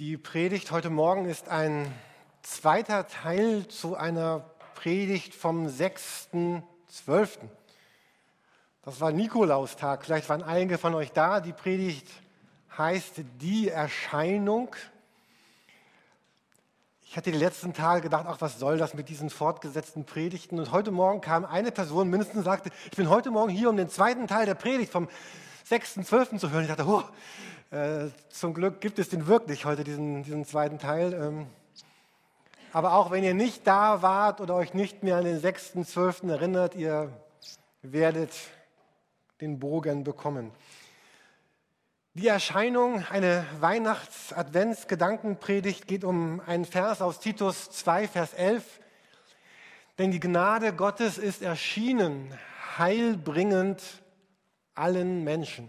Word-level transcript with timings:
Die 0.00 0.16
Predigt 0.16 0.70
heute 0.70 0.88
Morgen 0.88 1.26
ist 1.26 1.50
ein 1.50 1.94
zweiter 2.40 3.06
Teil 3.06 3.68
zu 3.68 3.96
einer 3.96 4.46
Predigt 4.74 5.34
vom 5.34 5.66
6.12. 5.66 6.62
Das 8.82 9.02
war 9.02 9.12
Nikolaustag. 9.12 10.02
Vielleicht 10.02 10.30
waren 10.30 10.42
einige 10.42 10.78
von 10.78 10.94
euch 10.94 11.12
da. 11.12 11.40
Die 11.40 11.52
Predigt 11.52 12.08
heißt 12.78 13.16
Die 13.42 13.68
Erscheinung. 13.68 14.74
Ich 17.04 17.18
hatte 17.18 17.30
die 17.30 17.36
letzten 17.36 17.74
Tage 17.74 18.00
gedacht, 18.00 18.24
ach, 18.26 18.40
was 18.40 18.58
soll 18.58 18.78
das 18.78 18.94
mit 18.94 19.10
diesen 19.10 19.28
fortgesetzten 19.28 20.06
Predigten? 20.06 20.58
Und 20.58 20.72
heute 20.72 20.92
Morgen 20.92 21.20
kam 21.20 21.44
eine 21.44 21.72
Person 21.72 22.08
mindestens 22.08 22.46
sagte, 22.46 22.70
ich 22.90 22.96
bin 22.96 23.10
heute 23.10 23.30
Morgen 23.30 23.50
hier, 23.50 23.68
um 23.68 23.76
den 23.76 23.90
zweiten 23.90 24.26
Teil 24.26 24.46
der 24.46 24.54
Predigt 24.54 24.92
vom 24.92 25.08
6.12. 25.68 26.38
zu 26.38 26.50
hören. 26.50 26.62
Ich 26.62 26.68
dachte, 26.68 26.86
oh, 26.86 27.04
äh, 27.70 28.08
zum 28.30 28.52
Glück 28.52 28.80
gibt 28.80 28.98
es 28.98 29.10
den 29.10 29.28
wirklich 29.28 29.64
heute, 29.64 29.84
diesen, 29.84 30.24
diesen 30.24 30.44
zweiten 30.44 30.80
Teil. 30.80 31.14
Ähm, 31.14 31.46
aber 32.72 32.94
auch 32.94 33.12
wenn 33.12 33.22
ihr 33.22 33.34
nicht 33.34 33.64
da 33.66 34.02
wart 34.02 34.40
oder 34.40 34.56
euch 34.56 34.74
nicht 34.74 35.04
mehr 35.04 35.16
an 35.16 35.24
den 35.24 35.40
6.12. 35.40 36.30
erinnert, 36.30 36.74
ihr 36.74 37.12
werdet 37.82 38.32
den 39.40 39.58
Bogen 39.60 40.04
bekommen. 40.04 40.50
Die 42.14 42.26
Erscheinung, 42.26 43.04
eine 43.08 43.46
Weihnachts-Advents-Gedankenpredigt 43.60 45.86
geht 45.86 46.02
um 46.02 46.40
einen 46.44 46.64
Vers 46.64 47.00
aus 47.00 47.20
Titus 47.20 47.70
2, 47.70 48.08
Vers 48.08 48.34
11. 48.34 48.80
Denn 49.96 50.10
die 50.10 50.18
Gnade 50.18 50.72
Gottes 50.72 51.18
ist 51.18 51.40
erschienen, 51.40 52.36
heilbringend 52.78 53.80
allen 54.74 55.22
Menschen. 55.22 55.68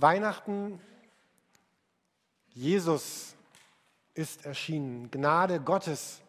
Weihnachten, 0.00 0.80
Jesus 2.50 3.34
ist 4.14 4.44
erschienen, 4.44 5.10
Gnade 5.10 5.60
Gottes 5.60 6.20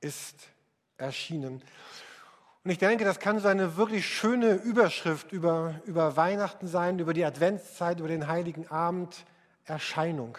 ist 0.00 0.48
erschienen. 0.96 1.62
Und 2.64 2.70
ich 2.70 2.78
denke, 2.78 3.04
das 3.04 3.18
kann 3.18 3.40
so 3.40 3.48
eine 3.48 3.76
wirklich 3.76 4.06
schöne 4.06 4.54
Überschrift 4.54 5.32
über, 5.32 5.80
über 5.84 6.16
Weihnachten 6.16 6.68
sein, 6.68 6.98
über 6.98 7.12
die 7.12 7.24
Adventszeit, 7.24 7.98
über 7.98 8.08
den 8.08 8.28
heiligen 8.28 8.68
Abend, 8.68 9.24
Erscheinung. 9.64 10.38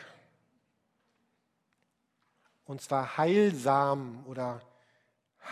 Und 2.66 2.82
zwar 2.82 3.18
heilsam 3.18 4.24
oder 4.26 4.62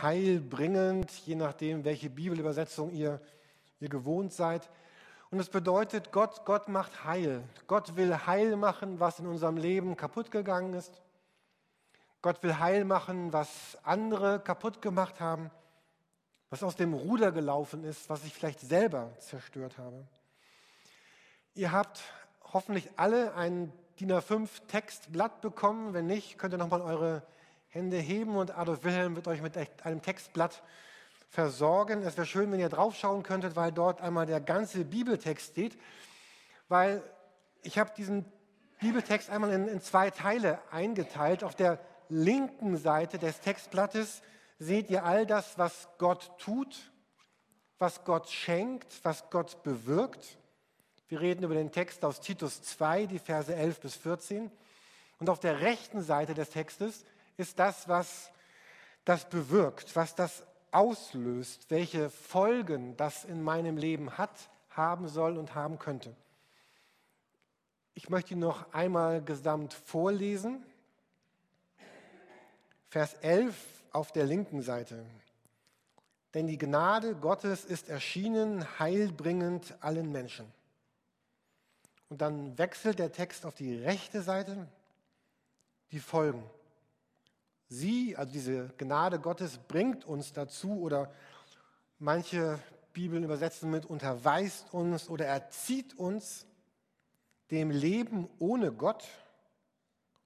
heilbringend, 0.01 1.11
je 1.25 1.35
nachdem, 1.35 1.83
welche 1.83 2.09
Bibelübersetzung 2.09 2.91
ihr, 2.91 3.19
ihr 3.79 3.89
gewohnt 3.89 4.31
seid. 4.31 4.69
Und 5.31 5.39
es 5.39 5.49
bedeutet, 5.49 6.11
Gott, 6.11 6.45
Gott 6.45 6.67
macht 6.67 7.05
Heil. 7.05 7.43
Gott 7.67 7.95
will 7.95 8.15
Heil 8.27 8.55
machen, 8.57 8.99
was 8.99 9.19
in 9.19 9.25
unserem 9.25 9.57
Leben 9.57 9.97
kaputt 9.97 10.29
gegangen 10.29 10.73
ist. 10.73 11.01
Gott 12.21 12.43
will 12.43 12.59
Heil 12.59 12.85
machen, 12.85 13.33
was 13.33 13.77
andere 13.83 14.39
kaputt 14.39 14.81
gemacht 14.81 15.19
haben 15.19 15.49
was 16.51 16.63
aus 16.63 16.75
dem 16.75 16.93
Ruder 16.93 17.31
gelaufen 17.31 17.85
ist, 17.85 18.09
was 18.09 18.25
ich 18.25 18.33
vielleicht 18.33 18.59
selber 18.59 19.09
zerstört 19.19 19.77
habe. 19.77 20.05
Ihr 21.55 21.71
habt 21.71 22.01
hoffentlich 22.53 22.89
alle 22.97 23.33
ein 23.35 23.71
DIN 23.99 24.11
A5 24.11 24.49
Textblatt 24.67 25.39
bekommen. 25.41 25.93
Wenn 25.93 26.07
nicht, 26.07 26.37
könnt 26.37 26.53
ihr 26.53 26.57
nochmal 26.57 26.81
eure 26.81 27.23
Hände 27.69 27.97
heben 27.97 28.35
und 28.35 28.57
Adolf 28.57 28.83
Wilhelm 28.83 29.15
wird 29.15 29.29
euch 29.29 29.41
mit 29.41 29.57
einem 29.85 30.01
Textblatt 30.01 30.61
versorgen. 31.31 32.03
Es 32.03 32.17
wäre 32.17 32.27
schön, 32.27 32.51
wenn 32.51 32.59
ihr 32.59 32.69
draufschauen 32.69 33.23
könntet, 33.23 33.55
weil 33.55 33.71
dort 33.71 34.01
einmal 34.01 34.25
der 34.25 34.41
ganze 34.41 34.83
Bibeltext 34.83 35.51
steht. 35.51 35.79
Weil 36.67 37.01
ich 37.63 37.79
habe 37.79 37.91
diesen 37.95 38.25
Bibeltext 38.81 39.29
einmal 39.29 39.51
in, 39.51 39.67
in 39.67 39.81
zwei 39.81 40.09
Teile 40.09 40.59
eingeteilt. 40.71 41.43
Auf 41.43 41.55
der 41.55 41.79
linken 42.09 42.77
Seite 42.77 43.17
des 43.17 43.39
Textblattes 43.39 44.21
seht 44.59 44.89
ihr 44.89 45.05
all 45.05 45.25
das, 45.25 45.57
was 45.57 45.87
Gott 45.97 46.37
tut, 46.37 46.91
was 47.79 48.03
Gott 48.03 48.29
schenkt, 48.29 48.99
was 49.03 49.29
Gott 49.29 49.63
bewirkt. 49.63 50.37
Wir 51.07 51.21
reden 51.21 51.43
über 51.43 51.55
den 51.55 51.71
Text 51.71 52.03
aus 52.03 52.19
Titus 52.19 52.61
2, 52.61 53.05
die 53.05 53.19
Verse 53.19 53.55
11 53.55 53.79
bis 53.79 53.95
14. 53.95 54.51
Und 55.19 55.29
auf 55.29 55.39
der 55.39 55.61
rechten 55.61 56.01
Seite 56.01 56.33
des 56.33 56.49
Textes 56.49 57.05
ist 57.37 57.57
das, 57.57 57.87
was 57.87 58.31
das 59.05 59.29
bewirkt, 59.29 59.95
was 59.95 60.13
das 60.13 60.43
auslöst, 60.71 61.69
welche 61.69 62.09
Folgen 62.09 62.97
das 62.97 63.25
in 63.25 63.41
meinem 63.43 63.77
Leben 63.77 64.17
hat, 64.17 64.49
haben 64.69 65.07
soll 65.07 65.37
und 65.37 65.53
haben 65.55 65.79
könnte. 65.79 66.15
Ich 67.93 68.09
möchte 68.09 68.33
ihn 68.33 68.39
noch 68.39 68.73
einmal 68.73 69.21
gesamt 69.21 69.73
vorlesen. 69.73 70.65
Vers 72.89 73.13
11 73.15 73.55
auf 73.91 74.11
der 74.11 74.25
linken 74.25 74.61
Seite. 74.61 75.05
Denn 76.33 76.47
die 76.47 76.57
Gnade 76.57 77.15
Gottes 77.15 77.65
ist 77.65 77.89
erschienen, 77.89 78.65
heilbringend 78.79 79.75
allen 79.81 80.11
Menschen. 80.11 80.51
Und 82.09 82.21
dann 82.21 82.57
wechselt 82.57 82.99
der 82.99 83.11
Text 83.11 83.45
auf 83.45 83.55
die 83.55 83.75
rechte 83.75 84.21
Seite, 84.21 84.67
die 85.91 85.99
Folgen. 85.99 86.43
Sie, 87.73 88.17
also 88.17 88.33
diese 88.33 88.67
Gnade 88.77 89.17
Gottes, 89.17 89.57
bringt 89.57 90.03
uns 90.03 90.33
dazu 90.33 90.81
oder 90.81 91.09
manche 91.99 92.59
Bibeln 92.91 93.23
übersetzen 93.23 93.71
mit 93.71 93.85
unterweist 93.85 94.73
uns 94.73 95.09
oder 95.09 95.25
erzieht 95.25 95.97
uns 95.97 96.45
dem 97.49 97.71
Leben 97.71 98.27
ohne 98.39 98.73
Gott 98.73 99.07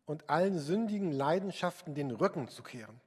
und 0.07 0.27
allen 0.27 0.57
sündigen 0.57 1.11
Leidenschaften 1.11 1.93
den 1.93 2.09
Rücken 2.09 2.47
zu 2.47 2.63
kehren. 2.63 2.99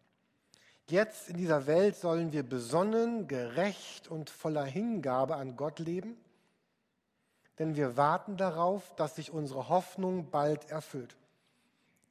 Jetzt 0.86 1.30
in 1.30 1.36
dieser 1.36 1.66
Welt 1.66 1.96
sollen 1.96 2.30
wir 2.30 2.44
besonnen, 2.44 3.26
gerecht 3.26 4.06
und 4.06 4.30
voller 4.30 4.64
Hingabe 4.64 5.34
an 5.34 5.56
Gott 5.56 5.80
leben, 5.80 6.16
denn 7.58 7.74
wir 7.74 7.96
warten 7.96 8.36
darauf, 8.36 8.94
dass 8.94 9.16
sich 9.16 9.32
unsere 9.32 9.68
Hoffnung 9.68 10.30
bald 10.30 10.70
erfüllt. 10.70 11.16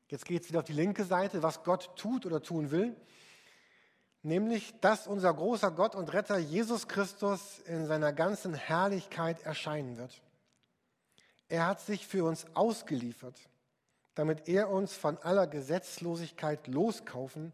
Jetzt 0.09 0.25
geht 0.25 0.43
es 0.43 0.49
wieder 0.49 0.59
auf 0.59 0.65
die 0.65 0.73
linke 0.73 1.03
Seite, 1.03 1.43
was 1.43 1.63
Gott 1.63 1.95
tut 1.97 2.25
oder 2.25 2.41
tun 2.41 2.71
will, 2.71 2.95
nämlich 4.23 4.73
dass 4.79 5.05
unser 5.05 5.33
großer 5.33 5.71
Gott 5.71 5.95
und 5.95 6.13
Retter 6.13 6.37
Jesus 6.37 6.87
Christus 6.87 7.59
in 7.59 7.85
seiner 7.87 8.13
ganzen 8.13 8.53
Herrlichkeit 8.53 9.41
erscheinen 9.41 9.97
wird. 9.97 10.21
Er 11.49 11.65
hat 11.65 11.81
sich 11.81 12.07
für 12.07 12.25
uns 12.25 12.45
ausgeliefert, 12.53 13.37
damit 14.15 14.47
er 14.47 14.69
uns 14.69 14.93
von 14.93 15.17
aller 15.17 15.47
Gesetzlosigkeit 15.47 16.67
loskaufen 16.67 17.53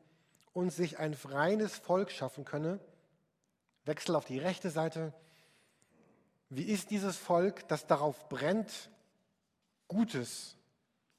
und 0.53 0.71
sich 0.71 0.99
ein 0.99 1.13
reines 1.25 1.75
Volk 1.77 2.11
schaffen 2.11 2.45
könne. 2.45 2.79
Wechsel 3.85 4.15
auf 4.15 4.25
die 4.25 4.39
rechte 4.39 4.69
Seite. 4.69 5.13
Wie 6.49 6.63
ist 6.63 6.91
dieses 6.91 7.17
Volk, 7.17 7.67
das 7.67 7.87
darauf 7.87 8.29
brennt, 8.29 8.89
Gutes 9.87 10.55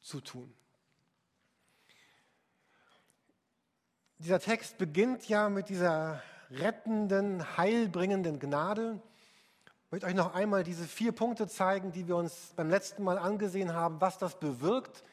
zu 0.01 0.21
tun? 0.21 0.53
Dieser 4.19 4.41
Text 4.41 4.79
beginnt 4.79 5.29
ja 5.29 5.49
mit 5.49 5.69
dieser 5.69 6.23
rettenden, 6.51 7.57
heilbringenden 7.57 8.39
Gnade. 8.39 9.01
Ich 9.87 9.93
möchte 9.93 10.07
euch 10.07 10.15
noch 10.15 10.35
einmal 10.35 10.65
diese 10.65 10.85
vier 10.85 11.13
Punkte 11.13 11.49
zeigen, 11.49 11.93
die 11.93 12.09
wir 12.09 12.17
uns 12.17 12.53
beim 12.57 12.71
letzten 12.71 13.03
Mal 13.03 13.19
angesehen 13.19 13.75
haben, 13.75 14.01
was 14.01 14.19
das 14.19 14.39
bewirkt, 14.39 15.05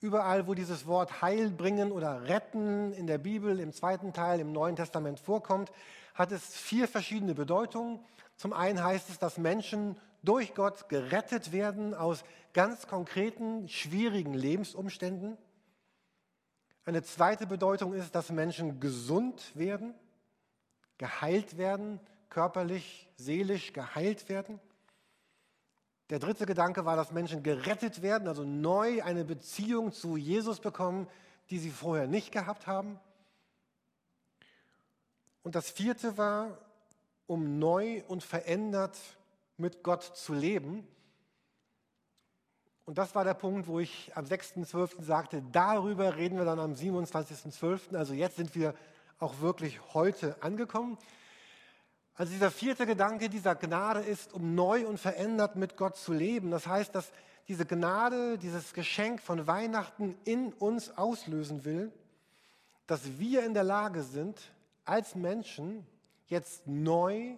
Überall, 0.00 0.46
wo 0.46 0.52
dieses 0.52 0.86
Wort 0.86 1.22
Heil 1.22 1.50
bringen 1.50 1.90
oder 1.90 2.28
retten 2.28 2.92
in 2.92 3.06
der 3.06 3.16
Bibel, 3.16 3.58
im 3.58 3.72
zweiten 3.72 4.12
Teil, 4.12 4.40
im 4.40 4.52
Neuen 4.52 4.76
Testament 4.76 5.18
vorkommt, 5.18 5.72
hat 6.14 6.32
es 6.32 6.54
vier 6.54 6.86
verschiedene 6.86 7.34
Bedeutungen. 7.34 8.00
Zum 8.36 8.52
einen 8.52 8.84
heißt 8.84 9.08
es, 9.08 9.18
dass 9.18 9.38
Menschen 9.38 9.98
durch 10.22 10.54
Gott 10.54 10.90
gerettet 10.90 11.50
werden 11.50 11.94
aus 11.94 12.24
ganz 12.52 12.86
konkreten, 12.86 13.70
schwierigen 13.70 14.34
Lebensumständen. 14.34 15.38
Eine 16.86 17.02
zweite 17.02 17.48
Bedeutung 17.48 17.94
ist, 17.94 18.14
dass 18.14 18.30
Menschen 18.30 18.78
gesund 18.78 19.56
werden, 19.56 19.92
geheilt 20.98 21.58
werden, 21.58 21.98
körperlich, 22.30 23.08
seelisch 23.16 23.72
geheilt 23.72 24.28
werden. 24.28 24.60
Der 26.10 26.20
dritte 26.20 26.46
Gedanke 26.46 26.84
war, 26.84 26.94
dass 26.94 27.10
Menschen 27.10 27.42
gerettet 27.42 28.02
werden, 28.02 28.28
also 28.28 28.44
neu 28.44 29.02
eine 29.02 29.24
Beziehung 29.24 29.92
zu 29.92 30.16
Jesus 30.16 30.60
bekommen, 30.60 31.08
die 31.50 31.58
sie 31.58 31.70
vorher 31.70 32.06
nicht 32.06 32.30
gehabt 32.30 32.68
haben. 32.68 33.00
Und 35.42 35.56
das 35.56 35.68
vierte 35.70 36.16
war, 36.16 36.56
um 37.26 37.58
neu 37.58 38.04
und 38.06 38.22
verändert 38.22 38.96
mit 39.56 39.82
Gott 39.82 40.04
zu 40.04 40.34
leben. 40.34 40.86
Und 42.86 42.98
das 42.98 43.16
war 43.16 43.24
der 43.24 43.34
Punkt, 43.34 43.66
wo 43.66 43.80
ich 43.80 44.12
am 44.14 44.24
6.12. 44.24 45.02
sagte, 45.02 45.42
darüber 45.50 46.14
reden 46.16 46.38
wir 46.38 46.44
dann 46.44 46.60
am 46.60 46.72
27.12. 46.72 47.96
Also 47.96 48.14
jetzt 48.14 48.36
sind 48.36 48.54
wir 48.54 48.74
auch 49.18 49.40
wirklich 49.40 49.80
heute 49.92 50.40
angekommen. 50.40 50.96
Also 52.14 52.32
dieser 52.32 52.52
vierte 52.52 52.86
Gedanke 52.86 53.28
dieser 53.28 53.56
Gnade 53.56 54.00
ist, 54.00 54.32
um 54.32 54.54
neu 54.54 54.86
und 54.86 54.98
verändert 54.98 55.56
mit 55.56 55.76
Gott 55.76 55.96
zu 55.96 56.12
leben. 56.12 56.52
Das 56.52 56.68
heißt, 56.68 56.94
dass 56.94 57.10
diese 57.48 57.66
Gnade, 57.66 58.38
dieses 58.38 58.72
Geschenk 58.72 59.20
von 59.20 59.48
Weihnachten 59.48 60.16
in 60.24 60.52
uns 60.52 60.96
auslösen 60.96 61.64
will, 61.64 61.92
dass 62.86 63.18
wir 63.18 63.44
in 63.44 63.52
der 63.52 63.64
Lage 63.64 64.04
sind, 64.04 64.52
als 64.84 65.16
Menschen 65.16 65.84
jetzt 66.28 66.68
neu 66.68 67.34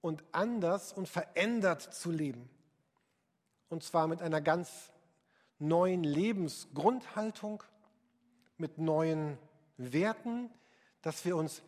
und 0.00 0.22
anders 0.30 0.92
und 0.92 1.08
verändert 1.08 1.82
zu 1.82 2.12
leben. 2.12 2.48
Und 3.68 3.82
zwar 3.82 4.06
mit 4.06 4.22
einer 4.22 4.40
ganz 4.40 4.92
neuen 5.58 6.04
Lebensgrundhaltung, 6.04 7.62
mit 8.56 8.78
neuen 8.78 9.38
Werten, 9.76 10.50
dass 11.02 11.24
wir 11.24 11.36
uns 11.36 11.62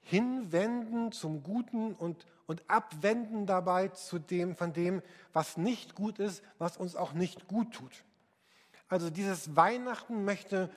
hinwenden 0.00 1.12
zum 1.12 1.42
Guten 1.42 1.94
und, 1.94 2.26
und 2.46 2.62
abwenden 2.68 3.46
dabei 3.46 3.88
zu 3.88 4.18
dem, 4.18 4.54
von 4.54 4.72
dem, 4.72 5.02
was 5.32 5.56
nicht 5.56 5.94
gut 5.94 6.18
ist, 6.18 6.42
was 6.58 6.76
uns 6.76 6.96
auch 6.96 7.12
nicht 7.12 7.48
gut 7.48 7.72
tut. 7.72 8.04
Also 8.88 9.10
dieses 9.10 9.56
Weihnachten 9.56 10.24
möchte 10.24 10.70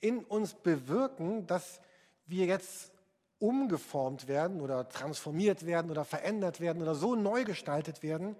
in 0.00 0.24
uns 0.24 0.54
bewirken, 0.54 1.46
dass 1.46 1.80
wir 2.26 2.46
jetzt 2.46 2.92
umgeformt 3.38 4.28
werden 4.28 4.60
oder 4.60 4.88
transformiert 4.88 5.66
werden 5.66 5.90
oder 5.90 6.04
verändert 6.04 6.60
werden 6.60 6.82
oder 6.82 6.94
so 6.94 7.16
neu 7.16 7.44
gestaltet 7.44 8.02
werden, 8.02 8.36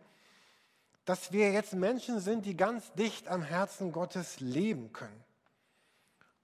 dass 1.04 1.32
wir 1.32 1.52
jetzt 1.52 1.74
Menschen 1.74 2.20
sind, 2.20 2.46
die 2.46 2.56
ganz 2.56 2.92
dicht 2.92 3.28
am 3.28 3.42
Herzen 3.42 3.92
Gottes 3.92 4.40
leben 4.40 4.92
können. 4.92 5.24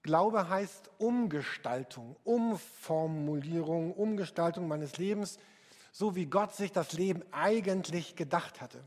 Glaube 0.03 0.49
heißt 0.49 0.89
Umgestaltung, 0.99 2.15
Umformulierung, 2.23 3.93
Umgestaltung 3.93 4.67
meines 4.67 4.97
Lebens, 4.97 5.37
so 5.91 6.15
wie 6.15 6.27
Gott 6.27 6.55
sich 6.55 6.71
das 6.71 6.93
Leben 6.93 7.23
eigentlich 7.31 8.15
gedacht 8.15 8.61
hatte. 8.61 8.83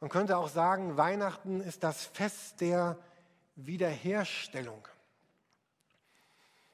Man 0.00 0.10
könnte 0.10 0.36
auch 0.36 0.48
sagen, 0.48 0.96
Weihnachten 0.96 1.60
ist 1.60 1.84
das 1.84 2.06
Fest 2.06 2.60
der 2.60 2.98
Wiederherstellung. 3.54 4.88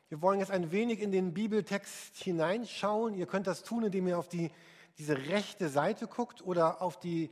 Wir 0.09 0.23
wollen 0.23 0.41
jetzt 0.41 0.51
ein 0.51 0.73
wenig 0.73 1.01
in 1.01 1.13
den 1.13 1.35
Bibeltext 1.35 2.17
hineinschauen. 2.17 3.15
Ihr 3.15 3.27
könnt 3.27 3.47
das 3.47 3.63
tun, 3.63 3.85
indem 3.85 4.09
ihr 4.09 4.19
auf 4.19 4.29
die, 4.29 4.51
diese 4.99 5.17
rechte 5.17 5.69
Seite 5.69 6.07
guckt 6.07 6.45
oder 6.45 6.83
auf 6.83 6.99
die 6.99 7.31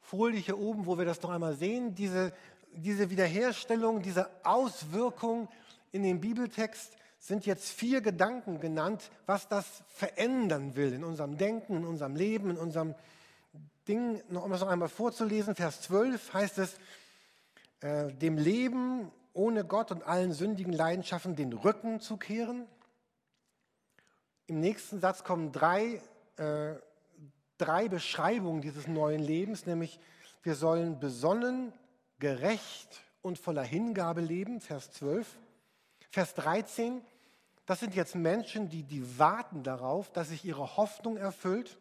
Folie 0.00 0.40
hier 0.40 0.58
oben, 0.58 0.86
wo 0.86 0.98
wir 0.98 1.04
das 1.04 1.22
noch 1.22 1.30
einmal 1.30 1.54
sehen. 1.54 1.94
Diese, 1.94 2.32
diese 2.72 3.10
Wiederherstellung, 3.10 4.02
diese 4.02 4.28
Auswirkung 4.44 5.48
in 5.92 6.02
dem 6.02 6.20
Bibeltext 6.20 6.96
sind 7.18 7.46
jetzt 7.46 7.70
vier 7.70 8.00
Gedanken 8.00 8.58
genannt, 8.58 9.10
was 9.26 9.48
das 9.48 9.84
verändern 9.86 10.74
will 10.74 10.92
in 10.92 11.04
unserem 11.04 11.36
Denken, 11.36 11.76
in 11.76 11.84
unserem 11.84 12.16
Leben, 12.16 12.50
in 12.50 12.58
unserem 12.58 12.96
Ding. 13.86 14.20
Um 14.28 14.50
das 14.50 14.60
noch 14.60 14.68
einmal 14.68 14.88
vorzulesen, 14.88 15.54
Vers 15.54 15.82
12 15.82 16.34
heißt 16.34 16.58
es, 16.58 16.76
äh, 17.80 18.12
dem 18.12 18.38
Leben 18.38 19.12
ohne 19.34 19.64
Gott 19.64 19.92
und 19.92 20.02
allen 20.02 20.32
sündigen 20.32 20.72
Leidenschaften 20.72 21.36
den 21.36 21.52
Rücken 21.52 22.00
zu 22.00 22.16
kehren. 22.16 22.66
Im 24.46 24.58
nächsten 24.60 25.00
Satz 25.00 25.22
kommen 25.22 25.52
drei, 25.52 26.02
äh, 26.36 26.74
drei 27.58 27.88
Beschreibungen 27.88 28.60
dieses 28.60 28.86
neuen 28.86 29.22
Lebens, 29.22 29.66
nämlich 29.66 30.00
wir 30.42 30.54
sollen 30.54 30.98
besonnen, 30.98 31.72
gerecht 32.18 33.02
und 33.20 33.38
voller 33.38 33.62
Hingabe 33.62 34.20
leben, 34.20 34.60
Vers 34.60 34.92
12. 34.92 35.38
Vers 36.10 36.34
13, 36.34 37.02
das 37.66 37.80
sind 37.80 37.94
jetzt 37.94 38.14
Menschen, 38.14 38.68
die, 38.68 38.82
die 38.82 39.18
warten 39.18 39.62
darauf, 39.62 40.10
dass 40.12 40.28
sich 40.28 40.44
ihre 40.44 40.76
Hoffnung 40.76 41.16
erfüllt. 41.16 41.78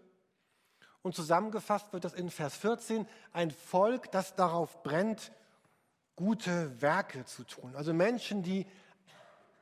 Und 1.01 1.15
zusammengefasst 1.15 1.91
wird 1.93 2.03
das 2.03 2.13
in 2.13 2.29
Vers 2.29 2.55
14, 2.57 3.07
ein 3.33 3.51
Volk, 3.51 4.11
das 4.11 4.35
darauf 4.35 4.83
brennt, 4.83 5.31
gute 6.15 6.79
Werke 6.81 7.25
zu 7.25 7.43
tun. 7.43 7.75
Also 7.75 7.93
Menschen, 7.93 8.43
die 8.43 8.67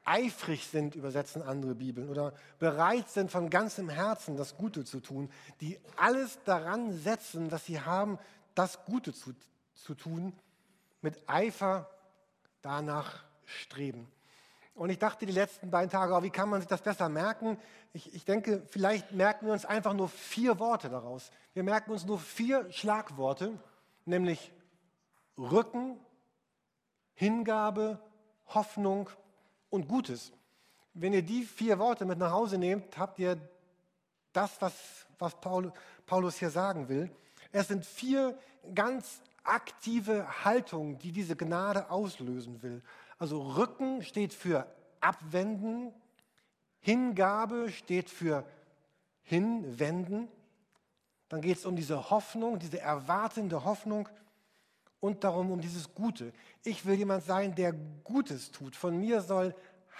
eifrig 0.06 0.68
sind, 0.68 0.96
übersetzen 0.96 1.42
andere 1.42 1.75
Bibeln, 1.75 2.10
oder 2.10 2.34
bereit 2.57 3.10
sind, 3.10 3.31
von 3.31 3.50
ganzem 3.50 3.90
Herzen 3.90 4.38
das 4.38 4.57
Gute 4.57 4.86
zu 4.86 5.00
tun, 5.00 5.30
die 5.62 5.80
alles 5.98 6.40
daran 6.46 6.98
setzen, 6.98 7.51
was 7.51 7.66
sie 7.66 7.80
haben, 7.80 8.18
das 8.56 8.86
Gute 8.86 9.13
zu, 9.13 9.34
zu 9.74 9.96
tun, 9.96 10.34
mit 11.01 11.18
Eifer 11.28 11.90
danach 12.62 13.24
streben. 13.46 14.12
Und 14.74 14.90
ich 14.90 15.00
dachte 15.00 15.25
die 15.25 15.34
letzten 15.34 15.69
beiden 15.72 15.90
Tage, 15.90 16.13
oh, 16.13 16.24
wie 16.24 16.30
kann 16.30 16.50
man 16.50 16.62
sich 16.62 16.69
das 16.69 16.81
besser 16.81 17.10
merken? 17.10 17.57
Ich, 17.92 18.13
ich 18.13 18.24
denke, 18.24 18.63
vielleicht 18.69 19.12
merken 19.12 19.48
wir 19.48 19.54
uns 19.54 19.66
einfach 19.66 19.94
nur 19.94 20.07
vier 20.07 20.57
Worte 20.60 20.90
daraus. 20.90 21.31
Wir 21.54 21.63
merken 21.63 21.92
uns 21.92 22.06
nur 22.06 22.19
vier 22.19 22.72
Schlagworte, 22.72 23.60
nämlich 24.06 24.54
Rücken, 25.38 26.00
Hingabe, 27.13 28.00
Hoffnung 28.48 29.10
und 29.69 29.88
Gutes. 29.88 30.31
Wenn 30.94 31.13
ihr 31.13 31.21
die 31.21 31.44
vier 31.44 31.80
Worte 31.80 32.06
mit 32.06 32.18
nach 32.18 32.31
Hause 32.31 32.57
nehmt, 32.57 32.98
habt 32.98 33.19
ihr 33.19 33.38
das, 34.33 34.62
was, 34.62 34.74
was 35.18 35.36
Paulus 36.06 36.38
hier 36.38 36.50
sagen 36.50 36.89
will. 36.89 37.10
Es 37.51 37.68
sind 37.68 37.86
vier 37.86 38.38
ganz 38.75 39.21
aktive 39.44 40.44
Haltungen, 40.44 40.98
die 41.00 41.12
diese 41.12 41.36
Gnade 41.36 41.89
auslösen 41.89 42.62
will. 42.62 42.83
Also 43.18 43.42
Rücken 43.42 44.04
steht 44.04 44.33
für 44.33 44.68
abwenden, 45.00 45.94
Hingabe 46.80 47.71
steht 47.71 48.10
für 48.10 48.45
hinwenden. 49.24 50.27
Dann 51.27 51.42
geht 51.42 51.57
es 51.57 51.66
um 51.66 51.75
diese 51.75 52.10
Hoffnung, 52.10 52.60
diese 52.60 52.80
erwartende 52.80 53.63
Hoffnung 53.63 54.10
und 55.00 55.24
darum 55.24 55.51
um 55.51 55.62
dieses 55.62 55.94
Gute. 55.94 56.34
Ich 56.63 56.86
will 56.86 56.96
jemand 56.96 57.24
sein, 57.24 57.56
der 57.56 57.74
Gutes 58.04 58.51
tut. 58.51 58.75
Von 58.75 59.00
mir 59.00 59.22
soll 59.22 59.56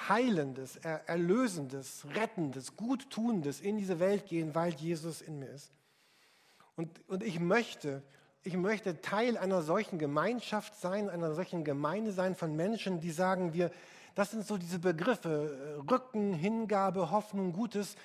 Heilendes, 0.08 0.78
Erlösendes, 0.78 2.06
Rettendes, 2.16 2.76
Guttunendes 2.78 3.60
in 3.60 3.78
diese 3.78 4.00
Welt 4.00 4.28
gehen, 4.28 4.56
weil 4.56 4.74
Jesus 4.74 5.22
in 5.22 5.40
mir 5.40 5.50
ist. 5.50 5.72
Und, 6.76 6.90
und 7.10 7.24
ich 7.24 7.40
möchte, 7.40 8.02
ich 8.44 8.56
möchte 8.56 9.02
Teil 9.02 9.38
einer 9.38 9.62
solchen 9.62 10.00
Gemeinschaft 10.00 10.80
sein, 10.80 11.10
einer 11.10 11.34
solchen 11.34 11.66
Gemeinde 11.66 12.14
sein 12.14 12.36
von 12.36 12.56
Menschen, 12.56 13.02
die 13.02 13.12
sagen, 13.12 13.54
wir, 13.54 13.72
das 14.16 14.32
sind 14.32 14.46
so 14.46 14.58
diese 14.58 14.80
Begriffe, 14.80 15.84
Rücken, 15.90 16.34
Hingabe, 16.34 17.12
Hoffnung, 17.12 17.52
Gutes, 17.52 17.98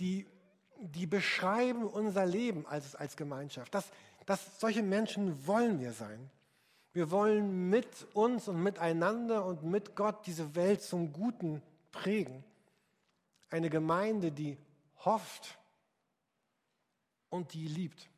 die, 0.00 0.26
die 0.78 1.06
beschreiben 1.06 1.84
unser 1.84 2.24
Leben 2.24 2.66
als, 2.66 2.94
als 2.94 3.16
Gemeinschaft. 3.16 3.74
Das, 3.74 3.90
das, 4.24 4.58
solche 4.58 4.82
Menschen 4.82 5.46
wollen 5.46 5.80
wir 5.80 5.92
sein. 5.92 6.30
Wir 6.94 7.10
wollen 7.10 7.68
mit 7.70 7.88
uns 8.14 8.46
und 8.46 8.62
miteinander 8.62 9.44
und 9.44 9.64
mit 9.64 9.96
Gott 9.96 10.26
diese 10.26 10.54
Welt 10.54 10.80
zum 10.80 11.12
Guten 11.12 11.60
prägen. 11.90 12.44
Eine 13.50 13.68
Gemeinde, 13.68 14.30
die 14.30 14.56
hofft 15.04 15.58
und 17.30 17.52
die 17.52 17.66
liebt. 17.66 18.08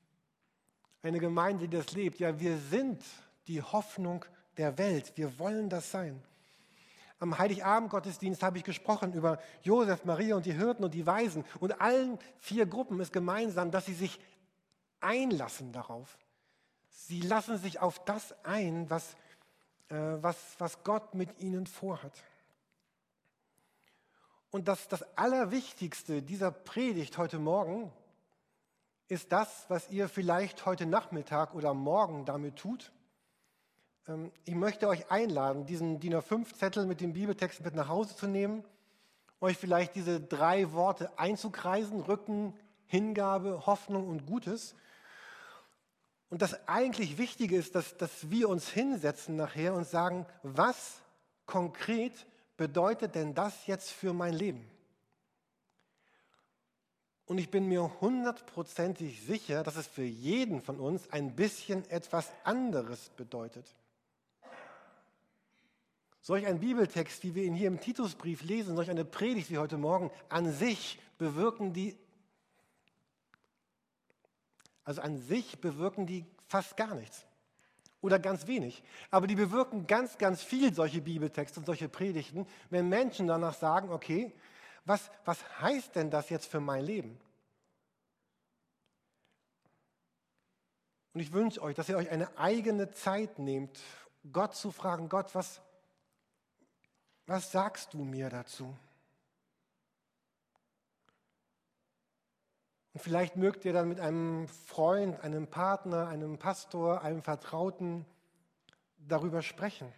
Eine 1.03 1.19
Gemeinde, 1.19 1.67
die 1.67 1.75
das 1.75 1.93
lebt. 1.93 2.21
Ja, 2.21 2.39
wir 2.39 2.59
sind 2.59 3.03
die 3.47 3.63
Hoffnung 3.63 4.27
der 4.59 4.77
Welt. 4.77 5.11
Wir 5.17 5.39
wollen 5.39 5.71
das 5.71 5.91
sein. 5.91 6.23
Am 7.19 7.39
Heiligabend-Gottesdienst 7.39 8.43
habe 8.43 8.59
ich 8.59 8.65
gesprochen 8.65 9.15
über 9.15 9.41
Josef, 9.63 10.05
Maria 10.05 10.37
und 10.37 10.45
die 10.45 10.53
Hirten 10.53 10.85
und 10.85 10.93
die 10.93 11.07
Weisen. 11.07 11.47
Und 11.61 11.81
allen 11.81 12.19
vier 12.41 12.67
Gruppen 12.67 13.01
ist 13.01 13.15
gemeinsam, 13.15 13.71
dass 13.71 13.87
sie 13.87 13.95
sich 13.95 14.21
einlassen 15.01 15.73
darauf. 15.73 16.19
Sie 16.99 17.21
lassen 17.21 17.59
sich 17.59 17.81
auf 17.81 18.03
das 18.07 18.35
ein, 18.43 18.89
was, 18.89 19.15
äh, 19.91 19.97
was, 20.23 20.37
was 20.59 20.83
Gott 20.83 21.15
mit 21.15 21.39
ihnen 21.41 21.67
vorhat. 21.67 22.25
Und 24.51 24.67
das, 24.67 24.89
das 24.89 25.03
Allerwichtigste 25.17 26.23
dieser 26.23 26.51
Predigt 26.51 27.19
heute 27.19 27.39
Morgen 27.39 27.93
ist 29.09 29.31
das, 29.31 29.67
was 29.69 29.91
ihr 29.91 30.09
vielleicht 30.09 30.65
heute 30.65 30.87
Nachmittag 30.87 31.55
oder 31.55 31.75
morgen 31.75 32.25
damit 32.25 32.57
tut. 32.57 32.91
Ähm, 34.09 34.33
ich 34.47 34.55
möchte 34.55 34.89
euch 34.89 35.11
einladen, 35.11 35.67
diesen 35.67 36.01
DIN 36.01 36.15
A5-Zettel 36.15 36.87
mit 36.87 37.03
dem 37.03 37.13
Bibeltext 37.13 37.61
mit 37.61 37.75
nach 37.75 37.89
Hause 37.89 38.17
zu 38.17 38.27
nehmen, 38.27 38.65
euch 39.43 39.59
vielleicht 39.59 39.95
diese 39.97 40.19
drei 40.19 40.73
Worte 40.73 41.19
einzukreisen, 41.19 42.01
Rücken, 42.01 42.55
Hingabe, 42.87 43.67
Hoffnung 43.67 44.09
und 44.09 44.27
Gutes. 44.27 44.75
Und 46.29 46.43
das 46.43 46.69
eigentlich 46.69 47.19
Wichtige 47.19 47.57
ist, 47.57 47.75
dass, 47.75 47.97
dass 47.97 48.31
wir 48.31 48.49
uns 48.49 48.69
hinsetzen 48.69 49.37
nachher 49.37 49.75
und 49.75 49.87
sagen, 49.87 50.27
was 50.43 51.01
konkret 51.47 52.27
bedeutet 52.57 53.15
denn 53.15 53.35
das 53.35 53.67
jetzt 53.67 53.91
für 53.91 54.13
mein 54.13 54.35
Leben? 54.35 54.69
Und 57.27 57.39
ich 57.39 57.51
bin 57.51 57.67
mir 57.67 58.01
hundertprozentig 58.01 59.23
sicher, 59.23 59.65
dass 59.65 59.77
es 59.77 59.87
für 59.87 60.05
jeden 60.05 60.63
von 60.63 60.79
uns 60.79 61.11
ein 61.11 61.35
bisschen 61.35 61.89
etwas 61.91 62.31
anderes 62.45 63.11
bedeutet. 63.11 63.67
Solch 66.21 66.47
ein 66.47 66.61
Bibeltext, 66.61 67.23
wie 67.25 67.35
wir 67.35 67.45
ihn 67.45 67.55
hier 67.55 67.69
im 67.69 67.81
Titusbrief 67.81 68.43
lesen, 68.43 68.75
solch 68.75 68.91
eine 68.91 69.05
Predigt 69.05 69.51
wie 69.51 69.59
heute 69.59 69.77
Morgen, 69.77 70.11
an 70.29 70.53
sich 70.53 70.99
bewirken 71.19 71.73
die 71.73 71.97
also 74.87 75.03
an 75.03 75.19
sich 75.19 75.61
bewirken 75.61 76.07
die 76.07 76.25
fast 76.47 76.77
gar 76.77 76.95
nichts 76.95 77.27
oder 78.01 78.19
ganz 78.19 78.47
wenig. 78.47 78.83
Aber 79.11 79.27
die 79.27 79.35
bewirken 79.35 79.87
ganz, 79.87 80.17
ganz 80.17 80.43
viel 80.43 80.73
solche 80.73 81.03
Bibeltexte 81.03 81.61
und 81.61 81.67
solche 81.67 81.89
Predigten, 81.89 82.47
wenn 82.71 82.89
Menschen 82.89 83.27
danach 83.27 83.55
sagen, 83.55 83.91
okay, 83.91 84.33
was, 84.85 85.11
was 85.25 85.39
heißt 85.61 85.97
denn 85.97 86.11
das 86.11 86.31
jetzt 86.31 86.47
für 86.47 86.61
mein 86.61 86.85
Leben? 86.85 87.19
Und 91.13 91.21
ich 91.21 91.33
wünsche 91.33 91.61
euch, 91.63 91.75
dass 91.75 91.89
ihr 91.89 91.97
euch 91.97 92.11
eine 92.11 92.39
eigene 92.39 92.91
Zeit 92.93 93.41
nehmt, 93.41 93.81
Gott 94.33 94.55
zu 94.55 94.71
fragen, 94.71 95.09
Gott, 95.09 95.35
was, 95.35 95.61
was 97.27 97.51
sagst 97.51 97.93
du 97.93 98.05
mir 98.05 98.31
dazu? 98.31 98.77
Und 102.97 103.03
vielleicht 103.03 103.37
mögt 103.37 103.67
ihr 103.67 103.75
dann 103.75 103.91
mit 103.91 104.01
einem 104.01 104.49
Freund, 104.49 105.21
einem 105.21 105.49
Partner, 105.49 106.09
einem 106.09 106.39
Pastor, 106.39 107.03
einem 107.03 107.21
Vertrauten 107.21 108.07
darüber 108.97 109.43
sprechen. 109.43 109.93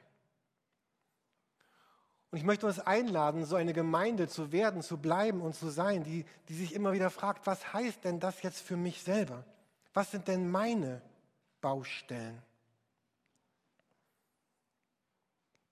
Und 2.33 2.39
ich 2.39 2.45
möchte 2.45 2.67
uns 2.67 2.81
einladen, 2.81 3.45
so 3.45 3.55
eine 3.55 3.73
Gemeinde 3.73 4.27
zu 4.27 4.51
werden, 4.51 4.83
zu 4.83 4.97
bleiben 4.97 5.43
und 5.43 5.55
zu 5.55 5.69
sein, 5.69 6.03
die, 6.03 6.25
die 6.49 6.55
sich 6.57 6.75
immer 6.75 6.93
wieder 6.93 7.09
fragt, 7.11 7.47
was 7.47 7.73
heißt 7.73 8.03
denn 8.03 8.19
das 8.19 8.43
jetzt 8.43 8.63
für 8.63 8.77
mich 8.77 9.01
selber? 9.05 9.45
Was 9.95 10.11
sind 10.11 10.27
denn 10.27 10.51
meine 10.51 11.01
Baustellen? 11.61 12.43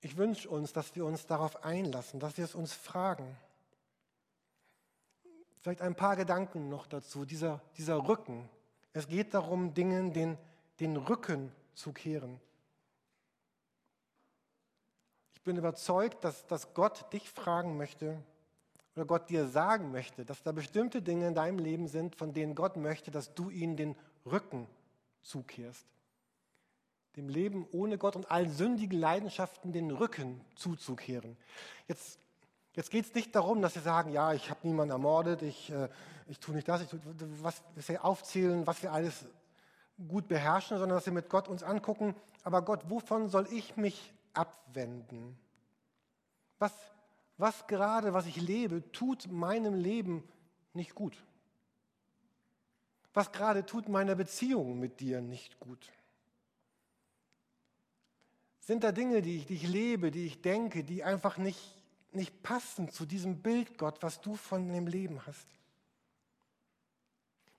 Ich 0.00 0.16
wünsche 0.16 0.48
uns, 0.48 0.72
dass 0.72 0.94
wir 0.94 1.04
uns 1.04 1.26
darauf 1.26 1.64
einlassen, 1.64 2.20
dass 2.20 2.36
wir 2.36 2.44
es 2.44 2.54
uns 2.54 2.72
fragen. 2.72 3.36
Vielleicht 5.66 5.82
ein 5.82 5.96
paar 5.96 6.14
Gedanken 6.14 6.68
noch 6.68 6.86
dazu. 6.86 7.24
Dieser, 7.24 7.60
dieser 7.76 8.06
Rücken. 8.06 8.48
Es 8.92 9.08
geht 9.08 9.34
darum, 9.34 9.74
Dingen 9.74 10.12
den, 10.12 10.38
den 10.78 10.96
Rücken 10.96 11.50
zu 11.74 11.92
kehren. 11.92 12.40
Ich 15.34 15.42
bin 15.42 15.56
überzeugt, 15.56 16.22
dass, 16.22 16.46
dass 16.46 16.72
Gott 16.72 17.12
dich 17.12 17.28
fragen 17.28 17.76
möchte 17.76 18.22
oder 18.94 19.06
Gott 19.06 19.28
dir 19.28 19.48
sagen 19.48 19.90
möchte, 19.90 20.24
dass 20.24 20.40
da 20.44 20.52
bestimmte 20.52 21.02
Dinge 21.02 21.26
in 21.26 21.34
deinem 21.34 21.58
Leben 21.58 21.88
sind, 21.88 22.14
von 22.14 22.32
denen 22.32 22.54
Gott 22.54 22.76
möchte, 22.76 23.10
dass 23.10 23.34
du 23.34 23.50
ihnen 23.50 23.76
den 23.76 23.96
Rücken 24.24 24.68
zukehrst. 25.22 25.84
Dem 27.16 27.28
Leben 27.28 27.66
ohne 27.72 27.98
Gott 27.98 28.14
und 28.14 28.30
allen 28.30 28.52
sündigen 28.52 29.00
Leidenschaften 29.00 29.72
den 29.72 29.90
Rücken 29.90 30.40
zuzukehren. 30.54 31.36
Jetzt 31.88 32.20
Jetzt 32.76 32.90
geht 32.90 33.06
es 33.06 33.14
nicht 33.14 33.34
darum, 33.34 33.62
dass 33.62 33.72
Sie 33.72 33.80
sagen, 33.80 34.12
ja, 34.12 34.34
ich 34.34 34.50
habe 34.50 34.60
niemanden 34.62 34.92
ermordet, 34.92 35.40
ich, 35.40 35.70
äh, 35.72 35.88
ich 36.28 36.38
tue 36.38 36.54
nicht 36.54 36.68
das, 36.68 36.82
ich 36.82 36.88
tue, 36.88 37.00
was 37.42 37.62
wir 37.88 38.04
aufzählen, 38.04 38.66
was 38.66 38.82
wir 38.82 38.92
alles 38.92 39.24
gut 40.08 40.28
beherrschen, 40.28 40.76
sondern 40.76 40.98
dass 40.98 41.06
wir 41.06 41.12
mit 41.14 41.30
Gott 41.30 41.48
uns 41.48 41.62
angucken, 41.62 42.14
aber 42.44 42.60
Gott, 42.60 42.90
wovon 42.90 43.30
soll 43.30 43.48
ich 43.50 43.78
mich 43.78 44.12
abwenden? 44.34 45.38
Was, 46.58 46.72
was 47.38 47.66
gerade, 47.66 48.12
was 48.12 48.26
ich 48.26 48.36
lebe, 48.36 48.92
tut 48.92 49.30
meinem 49.32 49.74
Leben 49.74 50.22
nicht 50.74 50.94
gut? 50.94 51.24
Was 53.14 53.32
gerade 53.32 53.64
tut 53.64 53.88
meiner 53.88 54.14
Beziehung 54.14 54.78
mit 54.78 55.00
dir 55.00 55.22
nicht 55.22 55.58
gut? 55.60 55.90
Sind 58.60 58.84
da 58.84 58.92
Dinge, 58.92 59.22
die 59.22 59.38
ich, 59.38 59.46
die 59.46 59.54
ich 59.54 59.66
lebe, 59.66 60.10
die 60.10 60.26
ich 60.26 60.42
denke, 60.42 60.84
die 60.84 61.02
einfach 61.02 61.38
nicht 61.38 61.75
nicht 62.16 62.42
passen 62.42 62.90
zu 62.90 63.06
diesem 63.06 63.42
Bild, 63.42 63.78
Gott, 63.78 64.02
was 64.02 64.20
du 64.20 64.34
von 64.34 64.68
dem 64.72 64.86
Leben 64.86 65.24
hast. 65.26 65.46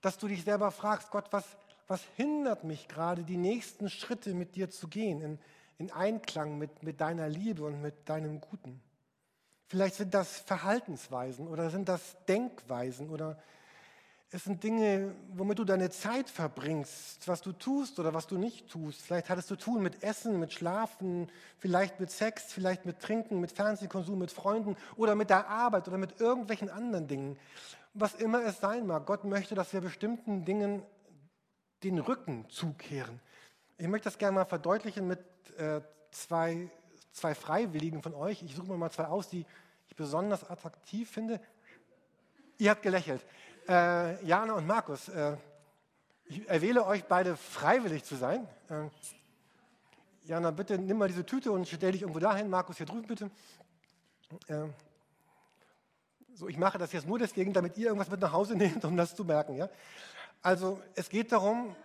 Dass 0.02 0.18
du 0.18 0.28
dich 0.28 0.44
selber 0.44 0.72
fragst, 0.72 1.12
Gott, 1.12 1.28
was, 1.32 1.46
was 1.88 2.04
hindert 2.16 2.64
mich 2.64 2.88
gerade, 2.88 3.24
die 3.24 3.38
nächsten 3.38 3.90
Schritte 3.90 4.34
mit 4.34 4.56
dir 4.56 4.70
zu 4.70 4.88
gehen, 4.88 5.22
in, 5.22 5.40
in 5.78 5.92
Einklang 5.92 6.58
mit, 6.58 6.84
mit 6.84 7.00
deiner 7.02 7.30
Liebe 7.30 7.64
und 7.64 7.82
mit 7.82 8.10
deinem 8.10 8.42
Guten. 8.42 8.82
Vielleicht 9.68 9.96
sind 9.96 10.14
das 10.14 10.40
Verhaltensweisen 10.40 11.48
oder 11.48 11.70
sind 11.70 11.90
das 11.90 12.16
Denkweisen 12.26 13.10
oder 13.10 13.42
es 14.30 14.44
sind 14.44 14.62
Dinge, 14.62 15.16
womit 15.30 15.60
du 15.60 15.64
deine 15.64 15.90
Zeit 15.90 16.30
verbringst, 16.30 17.28
was 17.28 17.42
du 17.42 17.54
tust 17.54 17.98
oder 17.98 18.14
was 18.14 18.28
du 18.28 18.38
nicht 18.38 18.68
tust. 18.68 19.02
Vielleicht 19.02 19.30
hat 19.30 19.40
es 19.40 19.48
zu 19.48 19.56
tun 19.56 19.82
mit 19.82 20.04
Essen, 20.04 20.38
mit 20.38 20.52
Schlafen, 20.52 21.30
vielleicht 21.60 22.02
mit 22.02 22.12
Sex, 22.12 22.52
vielleicht 22.52 22.86
mit 22.86 23.00
Trinken, 23.00 23.40
mit 23.40 23.54
Fernsehkonsum, 23.54 24.20
mit 24.20 24.32
Freunden 24.32 24.76
oder 24.98 25.16
mit 25.16 25.30
der 25.30 25.48
Arbeit 25.48 25.88
oder 25.88 25.98
mit 25.98 26.20
irgendwelchen 26.20 26.70
anderen 26.70 27.08
Dingen. 27.08 27.40
Was 27.94 28.16
immer 28.16 28.44
es 28.44 28.60
sein 28.60 28.86
mag, 28.86 29.06
Gott 29.06 29.24
möchte, 29.24 29.56
dass 29.56 29.72
wir 29.72 29.80
bestimmten 29.80 30.44
Dingen 30.44 30.84
den 31.84 31.98
Rücken 31.98 32.46
zukehren. 32.50 33.22
Ich 33.78 33.88
möchte 33.88 34.06
das 34.06 34.18
gerne 34.18 34.36
mal 34.36 34.46
verdeutlichen 34.46 35.08
mit 35.08 35.20
äh, 35.58 35.80
zwei, 36.12 36.70
zwei 37.14 37.34
Freiwilligen 37.34 38.02
von 38.02 38.14
euch. 38.14 38.44
Ich 38.44 38.56
suche 38.56 38.68
mir 38.68 38.78
mal 38.78 38.92
zwei 38.92 39.06
aus, 39.06 39.30
die 39.30 39.46
ich 39.88 39.96
besonders 39.96 40.50
attraktiv 40.50 41.10
finde. 41.10 41.40
Ihr 42.58 42.72
habt 42.72 42.82
gelächelt. 42.82 43.24
Äh, 43.68 44.24
Jana 44.26 44.54
und 44.54 44.66
Markus, 44.66 45.10
äh, 45.10 45.36
ich 46.26 46.48
erwähle 46.48 46.86
euch 46.86 47.04
beide 47.04 47.36
freiwillig 47.36 48.04
zu 48.06 48.16
sein. 48.16 48.48
Äh, 48.70 48.86
Jana, 50.24 50.52
bitte 50.52 50.78
nimm 50.78 50.98
mal 50.98 51.10
diese 51.10 51.26
Tüte 51.26 51.52
und 51.52 51.68
stell 51.68 51.92
dich 51.92 52.02
irgendwo 52.02 52.20
dahin. 52.20 52.50
Markus, 52.50 52.78
hier 52.78 52.86
drüben 52.86 53.08
bitte. 53.08 53.30
Äh, 54.48 54.68
so, 56.34 56.48
ich 56.48 56.58
mache 56.58 56.78
das 56.78 56.94
jetzt 56.94 57.08
nur 57.08 57.20
deswegen, 57.20 57.52
damit 57.52 57.78
ihr 57.78 57.88
irgendwas 57.88 58.10
mit 58.10 58.22
nach 58.22 58.32
Hause 58.32 58.56
nehmt, 58.58 58.86
um 58.86 58.96
das 58.96 59.16
zu 59.16 59.26
merken. 59.26 59.56
Ja? 59.56 59.70
Also 60.42 60.82
es 60.96 61.10
geht 61.10 61.34
darum, 61.34 61.76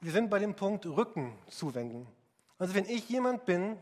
wir 0.00 0.12
sind 0.12 0.30
bei 0.30 0.38
dem 0.38 0.54
Punkt 0.54 0.86
Rücken 0.86 1.36
zuwenden. 1.48 2.06
Also 2.58 2.74
wenn 2.74 2.84
ich 2.84 3.08
jemand 3.08 3.44
bin, 3.44 3.76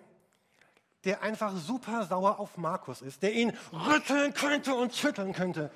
der 1.04 1.22
einfach 1.22 1.54
super 1.54 2.06
sauer 2.06 2.38
auf 2.38 2.56
Markus 2.56 3.02
ist, 3.02 3.22
der 3.22 3.34
ihn 3.34 3.52
rütteln 3.72 4.32
könnte 4.32 4.74
und 4.74 4.94
schütteln 4.94 5.34
könnte 5.34 5.70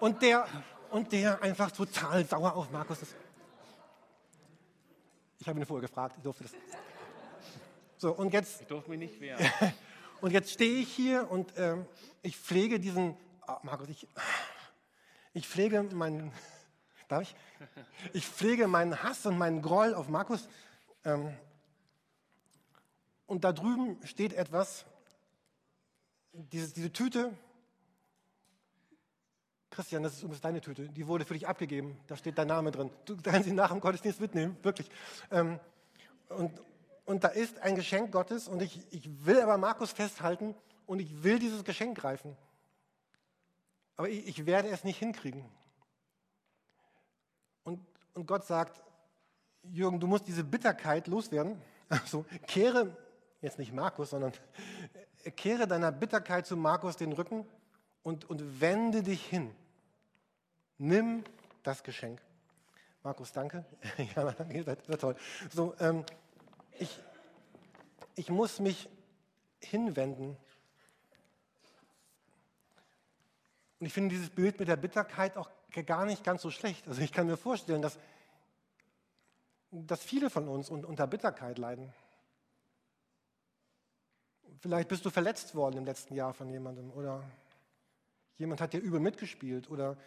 und 0.00 0.22
der 0.22 0.46
und 0.90 1.12
der 1.12 1.42
einfach 1.42 1.70
total 1.70 2.24
sauer 2.24 2.54
auf 2.54 2.70
Markus 2.70 3.02
ist. 3.02 3.14
Ich 5.38 5.48
habe 5.48 5.58
ihn 5.58 5.66
vorher 5.66 5.88
gefragt, 5.88 6.16
ich 6.18 6.22
durfte 6.22 6.44
das. 6.44 6.52
So, 7.96 8.12
und 8.12 8.32
jetzt. 8.32 8.60
Ich 8.60 8.66
durfte 8.66 8.90
mich 8.90 8.98
nicht 8.98 9.20
wehren. 9.20 9.46
und 10.20 10.32
jetzt 10.32 10.50
stehe 10.50 10.80
ich 10.80 10.92
hier 10.92 11.30
und 11.30 11.52
ähm, 11.56 11.86
ich 12.22 12.36
pflege 12.36 12.78
diesen. 12.78 13.16
Oh, 13.46 13.56
Markus, 13.62 13.88
ich, 13.88 14.06
ich 15.32 15.48
pflege 15.48 15.82
meinen. 15.82 16.32
Darf 17.08 17.22
ich? 17.22 17.34
Ich 18.12 18.26
pflege 18.26 18.68
meinen 18.68 19.02
Hass 19.02 19.26
und 19.26 19.36
meinen 19.36 19.62
Groll 19.62 19.94
auf 19.94 20.08
Markus. 20.08 20.48
Ähm, 21.04 21.34
und 23.26 23.44
da 23.44 23.52
drüben 23.52 23.98
steht 24.04 24.32
etwas, 24.32 24.84
diese, 26.32 26.72
diese 26.72 26.92
Tüte, 26.92 27.36
Christian, 29.80 30.02
das 30.02 30.12
ist 30.12 30.22
übrigens 30.22 30.42
deine 30.42 30.60
Tüte, 30.60 30.90
die 30.90 31.06
wurde 31.06 31.24
für 31.24 31.32
dich 31.32 31.48
abgegeben, 31.48 31.98
da 32.06 32.14
steht 32.14 32.36
dein 32.36 32.48
Name 32.48 32.70
drin. 32.70 32.90
Du 33.06 33.16
kannst 33.16 33.48
sie 33.48 33.54
nach 33.54 33.70
dem 33.70 33.80
Gottesdienst 33.80 34.20
mitnehmen, 34.20 34.58
wirklich. 34.62 34.90
Ähm, 35.30 35.58
und, 36.28 36.60
und 37.06 37.24
da 37.24 37.28
ist 37.28 37.58
ein 37.60 37.76
Geschenk 37.76 38.12
Gottes 38.12 38.46
und 38.46 38.60
ich, 38.60 38.78
ich 38.90 39.08
will 39.24 39.40
aber 39.40 39.56
Markus 39.56 39.90
festhalten 39.92 40.54
und 40.84 40.98
ich 40.98 41.22
will 41.24 41.38
dieses 41.38 41.64
Geschenk 41.64 41.96
greifen. 41.96 42.36
Aber 43.96 44.10
ich, 44.10 44.28
ich 44.28 44.44
werde 44.44 44.68
es 44.68 44.84
nicht 44.84 44.98
hinkriegen. 44.98 45.46
Und, 47.64 47.80
und 48.12 48.26
Gott 48.26 48.44
sagt, 48.44 48.82
Jürgen, 49.62 49.98
du 49.98 50.06
musst 50.06 50.28
diese 50.28 50.44
Bitterkeit 50.44 51.06
loswerden. 51.06 51.60
Also 51.88 52.26
kehre, 52.46 52.94
jetzt 53.40 53.58
nicht 53.58 53.72
Markus, 53.72 54.10
sondern 54.10 54.32
kehre 55.36 55.66
deiner 55.66 55.90
Bitterkeit 55.90 56.46
zu 56.46 56.56
Markus 56.56 56.98
den 56.98 57.12
Rücken 57.12 57.46
und, 58.02 58.28
und 58.28 58.60
wende 58.60 59.02
dich 59.02 59.24
hin. 59.24 59.54
Nimm 60.82 61.24
das 61.62 61.82
Geschenk. 61.82 62.22
Markus, 63.02 63.32
danke. 63.34 63.66
ja, 64.16 64.32
danke, 64.32 64.66
war 64.66 64.98
toll. 64.98 65.14
So, 65.52 65.74
ähm, 65.78 66.06
ich, 66.78 66.98
ich 68.14 68.30
muss 68.30 68.60
mich 68.60 68.88
hinwenden. 69.58 70.38
Und 73.78 73.86
ich 73.86 73.92
finde 73.92 74.14
dieses 74.14 74.30
Bild 74.30 74.58
mit 74.58 74.68
der 74.68 74.76
Bitterkeit 74.76 75.36
auch 75.36 75.50
gar 75.84 76.06
nicht 76.06 76.24
ganz 76.24 76.40
so 76.40 76.50
schlecht. 76.50 76.88
Also 76.88 77.02
ich 77.02 77.12
kann 77.12 77.26
mir 77.26 77.36
vorstellen, 77.36 77.82
dass, 77.82 77.98
dass 79.70 80.02
viele 80.02 80.30
von 80.30 80.48
uns 80.48 80.70
unter 80.70 81.06
Bitterkeit 81.06 81.58
leiden. 81.58 81.92
Vielleicht 84.60 84.88
bist 84.88 85.04
du 85.04 85.10
verletzt 85.10 85.54
worden 85.54 85.76
im 85.76 85.84
letzten 85.84 86.14
Jahr 86.14 86.32
von 86.32 86.48
jemandem 86.48 86.90
oder 86.90 87.22
jemand 88.38 88.62
hat 88.62 88.72
dir 88.72 88.80
übel 88.80 88.98
mitgespielt 88.98 89.68
oder 89.68 89.98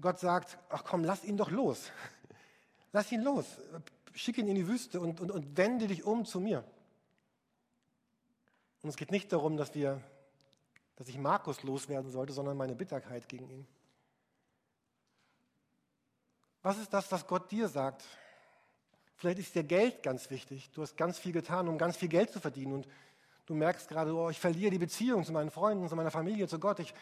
Gott 0.00 0.18
sagt, 0.18 0.58
ach 0.68 0.84
komm, 0.84 1.04
lass 1.04 1.24
ihn 1.24 1.36
doch 1.36 1.50
los. 1.50 1.90
Lass 2.92 3.12
ihn 3.12 3.22
los. 3.22 3.44
Schick 4.14 4.38
ihn 4.38 4.48
in 4.48 4.54
die 4.54 4.66
Wüste 4.66 5.00
und, 5.00 5.20
und, 5.20 5.30
und 5.30 5.56
wende 5.56 5.86
dich 5.86 6.04
um 6.04 6.24
zu 6.24 6.40
mir. 6.40 6.64
Und 8.82 8.88
es 8.88 8.96
geht 8.96 9.10
nicht 9.10 9.32
darum, 9.32 9.56
dass, 9.56 9.74
wir, 9.74 10.00
dass 10.94 11.08
ich 11.08 11.18
Markus 11.18 11.62
loswerden 11.62 12.10
sollte, 12.10 12.32
sondern 12.32 12.56
meine 12.56 12.74
Bitterkeit 12.74 13.28
gegen 13.28 13.50
ihn. 13.50 13.66
Was 16.62 16.78
ist 16.78 16.92
das, 16.92 17.10
was 17.12 17.26
Gott 17.26 17.50
dir 17.50 17.68
sagt? 17.68 18.04
Vielleicht 19.16 19.38
ist 19.38 19.54
dir 19.54 19.64
Geld 19.64 20.02
ganz 20.02 20.30
wichtig. 20.30 20.70
Du 20.72 20.82
hast 20.82 20.96
ganz 20.96 21.18
viel 21.18 21.32
getan, 21.32 21.68
um 21.68 21.78
ganz 21.78 21.96
viel 21.96 22.08
Geld 22.08 22.30
zu 22.30 22.40
verdienen. 22.40 22.74
Und 22.74 22.88
du 23.46 23.54
merkst 23.54 23.88
gerade, 23.88 24.14
oh, 24.14 24.30
ich 24.30 24.38
verliere 24.40 24.70
die 24.70 24.78
Beziehung 24.78 25.24
zu 25.24 25.32
meinen 25.32 25.50
Freunden, 25.50 25.88
zu 25.88 25.96
meiner 25.96 26.10
Familie, 26.10 26.48
zu 26.48 26.58
Gott. 26.58 26.80
Ich 26.80 26.94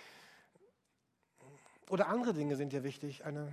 oder 1.95 2.09
andere 2.09 2.35
Dinge 2.35 2.57
sind 2.57 2.73
dir 2.73 2.83
wichtig. 2.83 3.25
Eine, 3.25 3.53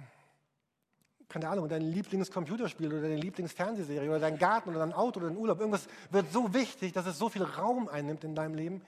keine 1.29 1.47
Ahnung, 1.47 1.69
dein 1.69 1.83
Lieblingscomputerspiel 1.83 2.87
oder 2.87 3.01
deine 3.03 3.17
Lieblingsfernsehserie 3.17 4.09
oder 4.09 4.19
dein 4.19 4.39
Garten 4.39 4.71
oder 4.71 4.79
dein 4.79 4.93
Auto 4.93 5.19
oder 5.19 5.29
dein 5.29 5.37
Urlaub. 5.37 5.59
Irgendwas 5.59 5.87
wird 6.09 6.31
so 6.31 6.51
wichtig, 6.51 6.91
dass 6.91 7.05
es 7.05 7.19
so 7.19 7.29
viel 7.29 7.43
Raum 7.43 7.87
einnimmt 7.87 8.23
in 8.23 8.33
deinem 8.33 8.55
Leben, 8.55 8.83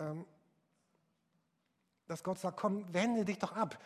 ähm, 0.00 0.24
dass 2.08 2.24
Gott 2.24 2.40
sagt, 2.40 2.58
komm, 2.58 2.92
wende 2.92 3.24
dich 3.24 3.38
doch 3.38 3.52
ab. 3.52 3.78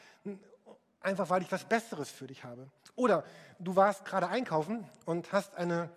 Einfach 1.00 1.28
weil 1.28 1.42
ich 1.42 1.52
was 1.52 1.64
Besseres 1.64 2.10
für 2.10 2.26
dich 2.26 2.42
habe. 2.42 2.70
Oder 2.96 3.24
du 3.58 3.76
warst 3.76 4.06
gerade 4.06 4.28
einkaufen 4.28 4.88
und 5.04 5.30
hast 5.30 5.54
eine, 5.56 5.90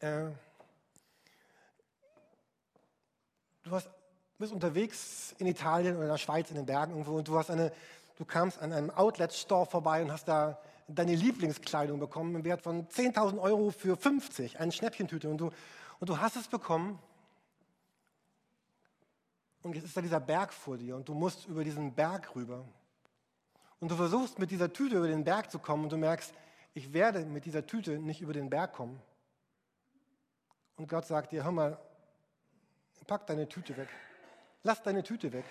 äh, 0.00 0.26
du 3.62 3.70
hast 3.70 3.88
bist 4.44 4.52
unterwegs 4.52 5.34
in 5.38 5.46
Italien 5.46 5.96
oder 5.96 6.04
in 6.04 6.10
der 6.10 6.18
Schweiz, 6.18 6.50
in 6.50 6.56
den 6.56 6.66
Bergen 6.66 6.92
irgendwo 6.92 7.16
und 7.16 7.26
du, 7.26 7.38
hast 7.38 7.50
eine, 7.50 7.72
du 8.16 8.26
kamst 8.26 8.60
an 8.60 8.74
einem 8.74 8.90
Outlet-Store 8.90 9.64
vorbei 9.64 10.02
und 10.02 10.12
hast 10.12 10.28
da 10.28 10.58
deine 10.86 11.14
Lieblingskleidung 11.14 11.98
bekommen 11.98 12.34
im 12.34 12.44
Wert 12.44 12.60
von 12.60 12.86
10.000 12.86 13.40
Euro 13.40 13.70
für 13.70 13.96
50, 13.96 14.60
eine 14.60 14.70
Schnäppchentüte. 14.70 15.30
Und 15.30 15.38
du, 15.38 15.50
und 15.98 16.10
du 16.10 16.18
hast 16.18 16.36
es 16.36 16.46
bekommen 16.46 16.98
und 19.62 19.74
jetzt 19.76 19.84
ist 19.84 19.96
da 19.96 20.02
dieser 20.02 20.20
Berg 20.20 20.52
vor 20.52 20.76
dir 20.76 20.96
und 20.96 21.08
du 21.08 21.14
musst 21.14 21.46
über 21.46 21.64
diesen 21.64 21.94
Berg 21.94 22.36
rüber. 22.36 22.66
Und 23.80 23.90
du 23.90 23.96
versuchst 23.96 24.38
mit 24.38 24.50
dieser 24.50 24.70
Tüte 24.70 24.96
über 24.96 25.08
den 25.08 25.24
Berg 25.24 25.50
zu 25.50 25.58
kommen 25.58 25.84
und 25.84 25.92
du 25.92 25.96
merkst, 25.96 26.34
ich 26.74 26.92
werde 26.92 27.24
mit 27.24 27.46
dieser 27.46 27.64
Tüte 27.64 27.98
nicht 27.98 28.20
über 28.20 28.34
den 28.34 28.50
Berg 28.50 28.74
kommen. 28.74 29.00
Und 30.76 30.86
Gott 30.86 31.06
sagt 31.06 31.32
dir, 31.32 31.44
hör 31.44 31.52
mal, 31.52 31.78
pack 33.06 33.26
deine 33.26 33.48
Tüte 33.48 33.74
weg 33.78 33.88
lass 34.64 34.82
deine 34.82 35.04
Tüte 35.04 35.32
weg. 35.32 35.44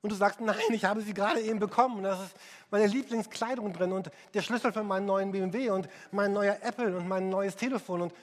Und 0.00 0.10
du 0.10 0.16
sagst, 0.16 0.40
nein, 0.40 0.56
ich 0.70 0.84
habe 0.84 1.02
sie 1.02 1.14
gerade 1.14 1.40
eben 1.40 1.58
bekommen. 1.58 2.02
Da 2.02 2.24
ist 2.24 2.34
meine 2.70 2.86
Lieblingskleidung 2.86 3.72
drin 3.72 3.92
und 3.92 4.10
der 4.34 4.42
Schlüssel 4.42 4.72
für 4.72 4.82
meinen 4.82 5.06
neuen 5.06 5.32
BMW 5.32 5.70
und 5.70 5.88
mein 6.12 6.32
neuer 6.32 6.58
Apple 6.62 6.96
und 6.96 7.08
mein 7.08 7.28
neues 7.28 7.56
Telefon. 7.56 8.02
Und, 8.02 8.14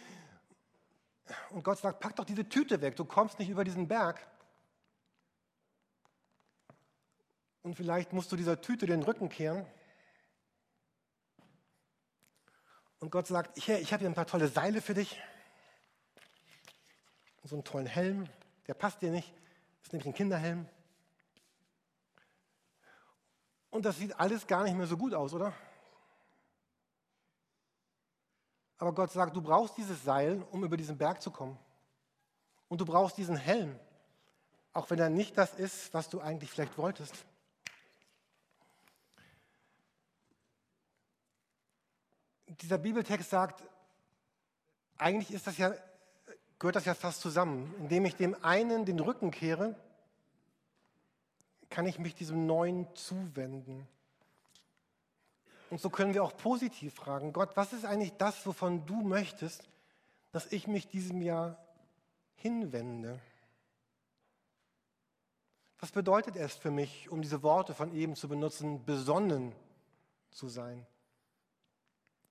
und 1.51 1.63
Gott 1.63 1.79
sagt, 1.79 2.00
pack 2.00 2.15
doch 2.15 2.25
diese 2.25 2.48
Tüte 2.48 2.82
weg, 2.82 2.96
du 2.96 3.05
kommst 3.05 3.39
nicht 3.39 3.50
über 3.50 3.63
diesen 3.63 3.88
Berg. 3.88 4.25
Und 7.62 7.75
vielleicht 7.75 8.13
musst 8.13 8.32
du 8.32 8.36
dieser 8.36 8.62
Tüte 8.62 8.86
den 8.86 9.03
Rücken 9.03 9.27
kehren. 9.27 9.65
Und 13.00 13.10
Gott 13.10 13.27
sagt, 13.27 13.58
ich, 13.58 13.67
ich 13.67 13.91
habe 13.91 14.01
hier 14.01 14.10
ein 14.10 14.15
paar 14.15 14.27
tolle 14.27 14.48
Seile 14.48 14.82
für 14.82 14.94
dich. 14.94 15.22
So 17.44 17.55
einen 17.55 17.63
tollen 17.63 17.86
Helm, 17.86 18.27
der 18.67 18.75
passt 18.75 19.01
dir 19.01 19.12
nicht. 19.12 19.34
Das 19.86 19.89
ist 19.89 19.94
nämlich 19.94 20.08
ein 20.08 20.18
Kinderhelm. 20.18 20.68
Und 23.70 23.86
das 23.86 23.98
sieht 23.98 24.20
alles 24.20 24.48
gar 24.48 24.63
nicht 24.63 24.75
mehr 24.75 24.88
so 24.88 24.98
gut 24.98 25.13
aus, 25.13 25.32
oder? 25.32 25.54
Aber 28.80 28.96
Gott 28.96 29.12
sagt, 29.12 29.36
du 29.36 29.44
brauchst 29.44 29.77
dieses 29.77 30.04
Seil, 30.04 30.42
um 30.50 30.63
über 30.63 30.75
diesen 30.75 30.98
Berg 30.98 31.22
zu 31.22 31.30
kommen. 31.30 31.60
Und 32.68 32.82
du 32.82 32.86
brauchst 32.86 33.15
diesen 33.18 33.36
Helm, 33.36 33.80
auch 34.74 34.89
wenn 34.89 34.98
er 34.98 35.12
nicht 35.12 35.38
das 35.38 35.54
ist, 35.54 35.94
was 35.94 36.10
du 36.10 36.20
eigentlich 36.20 36.50
vielleicht 36.50 36.80
wolltest. 36.80 37.13
Dieser 42.48 42.80
Bibeltext 42.80 43.30
sagt, 43.30 43.63
eigentlich 44.98 45.30
ist 45.30 45.46
das 45.46 45.60
ja 45.60 45.75
gehört 46.60 46.76
das 46.76 46.86
ja 46.86 46.94
fast 46.94 47.22
zusammen. 47.22 47.74
Indem 47.80 48.06
ich 48.06 48.16
dem 48.16 48.36
einen 48.44 48.86
den 48.86 49.00
Rücken 49.00 49.32
kehre, 49.32 49.75
kann 51.70 51.86
ich 51.86 52.00
mich 52.00 52.16
diesem 52.16 52.46
Neuen 52.46 52.88
zuwenden. 52.96 53.88
Und 55.70 55.82
so 55.82 55.90
können 55.90 56.14
wir 56.14 56.24
auch 56.24 56.38
positiv 56.38 56.94
fragen, 56.94 57.34
Gott, 57.34 57.58
was 57.58 57.74
ist 57.74 57.86
eigentlich 57.86 58.14
das, 58.18 58.46
wovon 58.46 58.86
du 58.86 59.01
möchtest, 59.01 59.68
dass 60.32 60.51
ich 60.51 60.68
mich 60.68 60.88
diesem 60.88 61.22
Jahr 61.22 61.58
hinwende? 62.36 63.20
Was 65.79 65.92
bedeutet 65.92 66.36
es 66.36 66.56
für 66.56 66.72
mich, 66.72 67.10
um 67.10 67.22
diese 67.22 67.44
Worte 67.44 67.74
von 67.74 67.94
eben 67.94 68.16
zu 68.16 68.27
benutzen, 68.27 68.86
besonnen 68.86 69.53
zu 70.29 70.48
sein? 70.48 70.86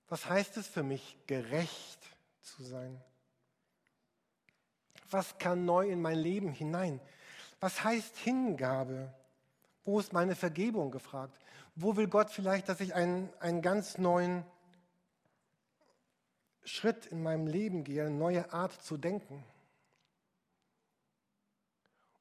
Was 0.07 0.27
heißt 0.27 0.57
es 0.57 0.67
für 0.67 0.83
mich, 0.83 1.17
gerecht 1.27 1.99
zu 2.41 2.63
sein? 2.63 3.01
Was 5.09 5.37
kann 5.37 5.65
neu 5.65 5.89
in 5.89 6.01
mein 6.01 6.17
Leben 6.17 6.49
hinein? 6.49 6.99
Was 7.59 7.83
heißt 7.83 8.17
Hingabe? 8.17 9.13
Wo 9.83 9.99
ist 9.99 10.13
meine 10.13 10.35
Vergebung 10.35 10.91
gefragt? 10.91 11.39
Wo 11.75 11.95
will 11.95 12.07
Gott 12.07 12.31
vielleicht, 12.31 12.69
dass 12.69 12.81
ich 12.81 12.95
einen, 12.95 13.29
einen 13.39 13.61
ganz 13.61 13.97
neuen 13.97 14.43
Schritt 16.63 17.05
in 17.05 17.21
meinem 17.21 17.47
Leben 17.47 17.83
gehe, 17.83 18.05
eine 18.05 18.15
neue 18.15 18.51
Art 18.51 18.73
zu 18.81 18.97
denken? 18.97 19.43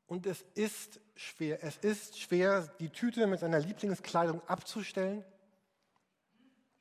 Und 0.06 0.26
es 0.26 0.42
ist 0.54 1.00
schwer, 1.14 1.62
es 1.62 1.78
ist 1.78 2.20
schwer, 2.20 2.68
die 2.78 2.90
Tüte 2.90 3.26
mit 3.26 3.40
seiner 3.40 3.58
Lieblingskleidung 3.58 4.46
abzustellen, 4.46 5.24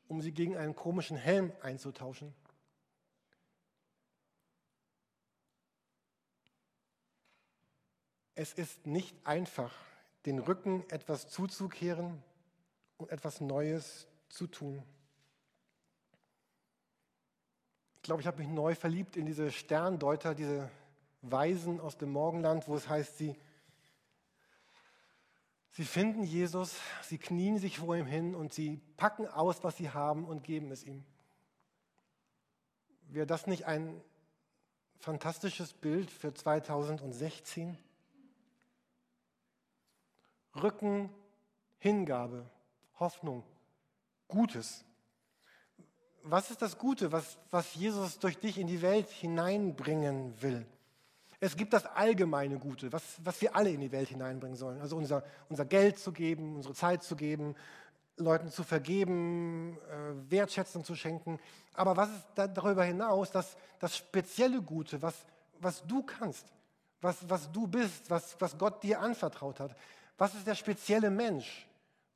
um 0.08 0.22
sie 0.22 0.34
gegen 0.34 0.58
einen 0.58 0.76
komischen 0.76 1.18
Helm 1.18 1.52
einzutauschen. 1.62 2.34
Es 8.36 8.54
ist 8.54 8.88
nicht 8.88 9.16
einfach, 9.26 9.74
den 10.26 10.40
Rücken 10.40 10.84
etwas 10.90 11.30
zuzukehren 11.30 12.24
und 12.98 13.12
etwas 13.12 13.42
Neues 13.42 14.08
zu 14.30 14.48
tun. 14.48 14.82
Ich 17.96 18.02
glaube, 18.02 18.22
ich 18.22 18.28
habe 18.28 18.40
mich 18.40 18.48
neu 18.48 18.76
verliebt 18.76 19.16
in 19.16 19.26
diese 19.26 19.52
Sterndeuter, 19.52 20.36
diese 20.36 20.70
Weisen 21.22 21.80
aus 21.80 21.98
dem 21.98 22.12
Morgenland, 22.12 22.68
wo 22.68 22.76
es 22.76 22.90
heißt, 22.90 23.18
sie, 23.18 23.36
sie 25.72 25.86
finden 25.86 26.24
Jesus, 26.24 26.76
sie 27.04 27.18
knien 27.18 27.60
sich 27.60 27.80
vor 27.80 27.96
ihm 27.96 28.06
hin 28.06 28.36
und 28.36 28.54
sie 28.54 28.82
packen 28.98 29.28
aus, 29.28 29.64
was 29.64 29.78
sie 29.78 29.90
haben 29.90 30.26
und 30.26 30.44
geben 30.44 30.72
es 30.72 30.84
ihm. 30.84 31.06
Wäre 33.08 33.28
das 33.28 33.48
nicht 33.48 33.66
ein 33.66 34.02
fantastisches 35.00 35.74
Bild 35.74 36.10
für 36.10 36.34
2016? 36.34 37.78
Rücken, 40.62 41.10
Hingabe, 41.80 42.46
Hoffnung, 43.00 43.44
Gutes. 44.28 44.86
Was 46.24 46.52
ist 46.52 46.62
das 46.62 46.78
Gute, 46.78 47.12
was, 47.12 47.38
was 47.52 47.76
Jesus 47.76 48.20
durch 48.20 48.40
dich 48.40 48.58
in 48.58 48.68
die 48.68 48.82
Welt 48.82 49.10
hineinbringen 49.10 50.42
will? 50.42 50.66
Es 51.40 51.58
gibt 51.58 51.74
das 51.74 51.86
allgemeine 51.86 52.58
Gute, 52.58 52.94
was, 52.94 53.04
was 53.22 53.42
wir 53.42 53.54
alle 53.54 53.70
in 53.70 53.82
die 53.82 53.92
Welt 53.92 54.08
hineinbringen 54.08 54.56
sollen. 54.56 54.80
Also 54.80 54.96
unser, 54.96 55.24
unser 55.50 55.66
Geld 55.66 56.00
zu 56.00 56.14
geben, 56.14 56.56
unsere 56.56 56.74
Zeit 56.74 57.04
zu 57.04 57.18
geben, 57.18 57.56
Leuten 58.16 58.50
zu 58.50 58.64
vergeben, 58.64 59.78
äh, 59.90 60.32
Wertschätzung 60.32 60.86
zu 60.86 60.96
schenken. 60.96 61.40
Aber 61.74 61.98
was 61.98 62.10
ist 62.10 62.28
da 62.36 62.48
darüber 62.48 62.86
hinaus 62.86 63.32
das, 63.32 63.58
das 63.80 63.98
spezielle 63.98 64.62
Gute, 64.62 65.02
was, 65.02 65.26
was 65.60 65.86
du 65.86 66.04
kannst, 66.04 66.46
was, 67.02 67.30
was 67.30 67.52
du 67.52 67.68
bist, 67.68 68.10
was, 68.10 68.40
was 68.40 68.58
Gott 68.58 68.82
dir 68.82 69.02
anvertraut 69.02 69.60
hat? 69.60 69.76
Was 70.18 70.36
ist 70.36 70.48
der 70.48 70.56
spezielle 70.56 71.10
Mensch 71.10 71.68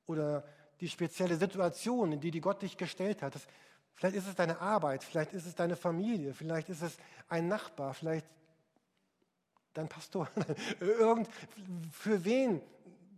oder 0.06 0.44
die 0.80 0.90
spezielle 0.90 1.36
Situation, 1.36 2.12
in 2.12 2.20
die, 2.20 2.32
die 2.32 2.42
Gott 2.42 2.62
dich 2.62 2.78
gestellt 2.78 3.22
hat? 3.22 3.36
Das, 3.36 3.48
vielleicht 3.94 4.16
ist 4.16 4.28
es 4.28 4.36
deine 4.36 4.60
Arbeit, 4.60 5.04
vielleicht 5.04 5.34
ist 5.34 5.46
es 5.46 5.56
deine 5.56 5.76
Familie, 5.76 6.34
vielleicht 6.34 6.70
ist 6.70 6.82
es 6.82 6.98
ein 7.28 7.48
Nachbar, 7.48 7.94
vielleicht 7.94 8.28
dein 9.74 9.90
Pastor. 9.90 10.30
Irgend, 10.80 11.30
für 11.92 12.24
wen 12.24 12.62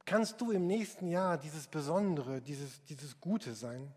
kannst 0.06 0.40
du 0.42 0.52
im 0.52 0.68
nächsten 0.68 1.08
Jahr 1.08 1.38
dieses 1.38 1.68
Besondere, 1.68 2.42
dieses, 2.42 2.84
dieses 2.86 3.20
Gute 3.20 3.54
sein? 3.54 3.94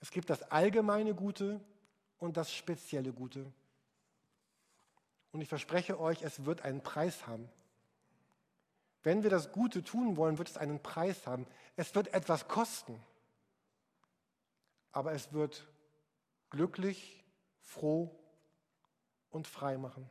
Es 0.00 0.10
gibt 0.10 0.28
das 0.28 0.42
allgemeine 0.50 1.14
Gute 1.14 1.60
und 2.18 2.36
das 2.36 2.52
spezielle 2.52 3.12
Gute. 3.12 3.50
Und 5.32 5.40
ich 5.40 5.48
verspreche 5.48 5.98
euch, 5.98 6.22
es 6.22 6.44
wird 6.44 6.62
einen 6.62 6.82
Preis 6.82 7.26
haben. 7.26 7.48
Wenn 9.04 9.22
wir 9.22 9.30
das 9.30 9.52
Gute 9.52 9.84
tun 9.84 10.16
wollen, 10.16 10.38
wird 10.38 10.48
es 10.48 10.56
einen 10.56 10.82
Preis 10.82 11.26
haben. 11.26 11.46
Es 11.76 11.94
wird 11.94 12.12
etwas 12.12 12.48
kosten. 12.48 13.00
Aber 14.92 15.12
es 15.12 15.32
wird 15.32 15.66
glücklich, 16.48 17.22
froh 17.60 18.10
und 19.30 19.46
frei 19.46 19.76
machen. 19.76 20.08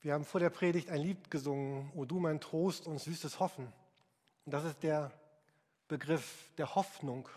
Wir 0.00 0.14
haben 0.14 0.24
vor 0.24 0.40
der 0.40 0.50
Predigt 0.50 0.88
ein 0.88 1.02
Lied 1.02 1.30
gesungen, 1.30 1.92
O 1.94 2.06
du 2.06 2.18
mein 2.18 2.40
Trost 2.40 2.86
und 2.86 2.98
süßes 2.98 3.40
Hoffen. 3.40 3.70
Und 4.46 4.52
das 4.52 4.64
ist 4.64 4.82
der 4.82 5.12
Begriff 5.88 6.50
der 6.56 6.74
Hoffnung. 6.74 7.28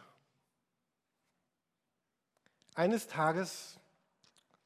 Eines 2.73 3.07
Tages 3.07 3.77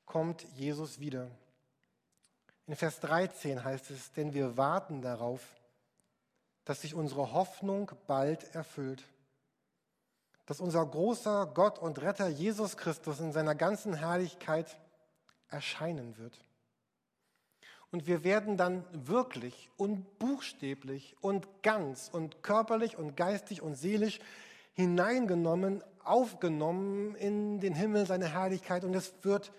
kommt 0.05 0.43
Jesus 0.55 0.99
wieder. 0.99 1.31
In 2.67 2.75
Vers 2.75 2.99
13 3.01 3.63
heißt 3.63 3.91
es, 3.91 4.11
denn 4.13 4.33
wir 4.33 4.57
warten 4.57 5.01
darauf, 5.01 5.41
dass 6.63 6.81
sich 6.81 6.95
unsere 6.95 7.31
Hoffnung 7.31 7.91
bald 8.07 8.55
erfüllt. 8.55 9.03
Dass 10.47 10.59
unser 10.59 10.85
großer 10.85 11.51
Gott 11.53 11.79
und 11.79 12.01
Retter 12.01 12.27
Jesus 12.27 12.77
Christus 12.77 13.19
in 13.19 13.31
seiner 13.33 13.55
ganzen 13.55 13.93
Herrlichkeit 13.93 14.77
erscheinen 15.49 16.17
wird. 16.17 16.39
Und 17.91 18.07
wir 18.07 18.23
werden 18.23 18.57
dann 18.57 18.83
wirklich 18.91 19.69
und 19.77 20.17
buchstäblich 20.19 21.15
und 21.21 21.47
ganz 21.61 22.09
und 22.11 22.43
körperlich 22.43 22.97
und 22.97 23.15
geistig 23.15 23.61
und 23.61 23.75
seelisch 23.75 24.19
hineingenommen, 24.73 25.83
aufgenommen 26.03 27.15
in 27.15 27.59
den 27.59 27.73
Himmel 27.73 28.05
seiner 28.05 28.27
Herrlichkeit. 28.27 28.83
Und 28.83 28.95
es 28.95 29.13
wird 29.21 29.53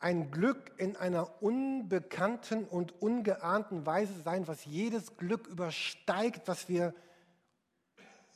ein 0.00 0.30
Glück 0.30 0.72
in 0.76 0.96
einer 0.96 1.42
unbekannten 1.42 2.64
und 2.64 3.00
ungeahnten 3.02 3.84
Weise 3.84 4.20
sein, 4.22 4.46
was 4.46 4.64
jedes 4.64 5.16
Glück 5.16 5.46
übersteigt, 5.48 6.46
was 6.46 6.68
wir 6.68 6.94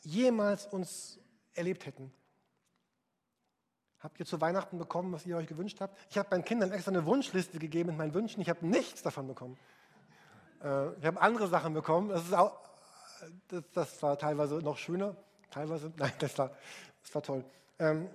jemals 0.02 0.66
uns 0.66 1.20
erlebt 1.54 1.86
hätten. 1.86 2.12
Habt 4.00 4.18
ihr 4.18 4.26
zu 4.26 4.40
Weihnachten 4.40 4.78
bekommen, 4.78 5.12
was 5.12 5.24
ihr 5.26 5.36
euch 5.36 5.46
gewünscht 5.46 5.80
habt? 5.80 5.96
Ich 6.10 6.18
habe 6.18 6.28
meinen 6.32 6.44
Kindern 6.44 6.72
extra 6.72 6.90
eine 6.90 7.06
Wunschliste 7.06 7.60
gegeben 7.60 7.90
mit 7.90 7.98
meinen 7.98 8.14
Wünschen. 8.14 8.40
Ich 8.40 8.48
habe 8.48 8.66
nichts 8.66 9.02
davon 9.02 9.28
bekommen. 9.28 9.56
Äh, 10.60 10.92
ich 10.98 11.06
habe 11.06 11.20
andere 11.20 11.46
Sachen 11.46 11.72
bekommen. 11.72 12.08
Das, 12.08 12.32
auch, 12.32 12.58
das, 13.46 13.62
das, 13.72 14.02
war 14.02 14.18
teilweise 14.18 14.56
noch 14.56 14.76
schöner. 14.76 15.14
Teilweise, 15.52 15.92
nein, 15.98 16.12
das 16.18 16.36
war, 16.36 16.50
das 17.02 17.14
war 17.14 17.22
toll. 17.22 17.44
Ähm, 17.78 18.08